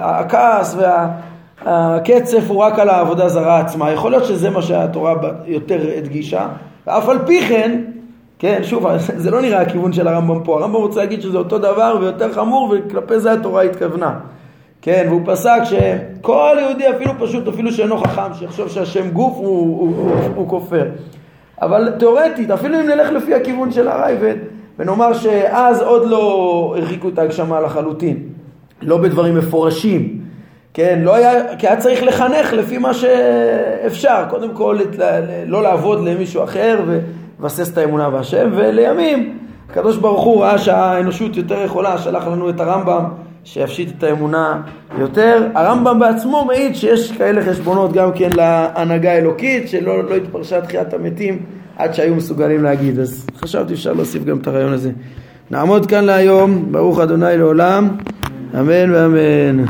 הכעס 0.00 0.76
והקצף 1.64 2.42
הוא 2.48 2.58
רק 2.58 2.78
על 2.78 2.88
העבודה 2.88 3.28
זרה 3.28 3.58
עצמה, 3.58 3.90
יכול 3.90 4.10
להיות 4.10 4.24
שזה 4.24 4.50
מה 4.50 4.62
שהתורה 4.62 5.14
יותר 5.46 5.78
הדגישה, 5.96 6.46
ואף 6.86 7.08
על 7.08 7.18
פי 7.26 7.40
כן 7.40 7.80
כן, 8.42 8.60
שוב, 8.62 8.86
זה 8.96 9.30
לא 9.30 9.40
נראה 9.40 9.60
הכיוון 9.60 9.92
של 9.92 10.08
הרמב"ם 10.08 10.44
פה. 10.44 10.58
הרמב"ם 10.58 10.76
רוצה 10.76 11.00
להגיד 11.00 11.22
שזה 11.22 11.38
אותו 11.38 11.58
דבר 11.58 11.96
ויותר 12.00 12.32
חמור, 12.32 12.74
וכלפי 12.74 13.20
זה 13.20 13.32
התורה 13.32 13.62
התכוונה. 13.62 14.14
כן, 14.82 15.06
והוא 15.08 15.20
פסק 15.24 15.60
שכל 15.64 16.56
יהודי, 16.60 16.90
אפילו 16.90 17.12
פשוט, 17.20 17.48
אפילו 17.48 17.72
שאינו 17.72 17.98
חכם, 17.98 18.34
שיחשוב 18.34 18.68
שהשם 18.68 19.10
גוף, 19.10 19.36
הוא, 19.36 19.46
הוא, 19.46 19.96
הוא, 19.96 20.14
הוא 20.34 20.48
כופר. 20.48 20.84
אבל 21.62 21.92
תאורטית, 21.98 22.50
אפילו 22.50 22.80
אם 22.80 22.86
נלך 22.86 23.10
לפי 23.12 23.34
הכיוון 23.34 23.72
של 23.72 23.88
הרייבד, 23.88 24.34
ונאמר 24.78 25.14
שאז 25.14 25.82
עוד 25.82 26.08
לא 26.08 26.74
הרחיקו 26.78 27.08
את 27.08 27.18
ההגשמה 27.18 27.60
לחלוטין, 27.60 28.16
לא 28.82 28.96
בדברים 28.96 29.34
מפורשים, 29.34 30.18
כן, 30.74 31.00
לא 31.02 31.14
היה, 31.14 31.56
כי 31.56 31.66
היה 31.66 31.76
צריך 31.76 32.02
לחנך 32.02 32.52
לפי 32.52 32.78
מה 32.78 32.94
שאפשר, 32.94 34.24
קודם 34.30 34.54
כל 34.54 34.78
לא 35.46 35.62
לעבוד 35.62 36.04
למישהו 36.04 36.44
אחר, 36.44 36.80
ו... 36.86 37.00
לבסס 37.42 37.72
את 37.72 37.78
האמונה 37.78 38.10
בהשם, 38.10 38.50
ולימים 38.56 39.38
הקדוש 39.70 39.96
ברוך 39.96 40.24
הוא 40.24 40.42
ראה 40.42 40.58
שהאנושות 40.58 41.36
יותר 41.36 41.62
יכולה, 41.64 41.98
שלח 41.98 42.26
לנו 42.26 42.50
את 42.50 42.60
הרמב"ם 42.60 43.04
שיפשיט 43.44 43.90
את 43.98 44.02
האמונה 44.02 44.62
יותר. 44.98 45.46
הרמב"ם 45.54 45.98
בעצמו 45.98 46.44
מעיד 46.44 46.76
שיש 46.76 47.12
כאלה 47.12 47.44
חשבונות 47.44 47.92
גם 47.92 48.12
כן 48.14 48.30
להנהגה 48.36 49.12
האלוקית, 49.12 49.68
שלא 49.68 50.04
לא 50.04 50.14
התפרשה 50.14 50.60
תחיית 50.60 50.94
המתים 50.94 51.38
עד 51.76 51.94
שהיו 51.94 52.14
מסוגלים 52.14 52.62
להגיד. 52.62 52.98
אז 52.98 53.26
חשבתי 53.40 53.74
אפשר 53.74 53.92
להוסיף 53.92 54.24
גם 54.24 54.38
את 54.38 54.46
הרעיון 54.46 54.72
הזה. 54.72 54.90
נעמוד 55.50 55.86
כאן 55.86 56.04
להיום, 56.04 56.72
ברוך 56.72 57.00
אדוני 57.00 57.38
לעולם, 57.38 57.88
אמן 58.54 58.94
ואמן. 58.94 59.64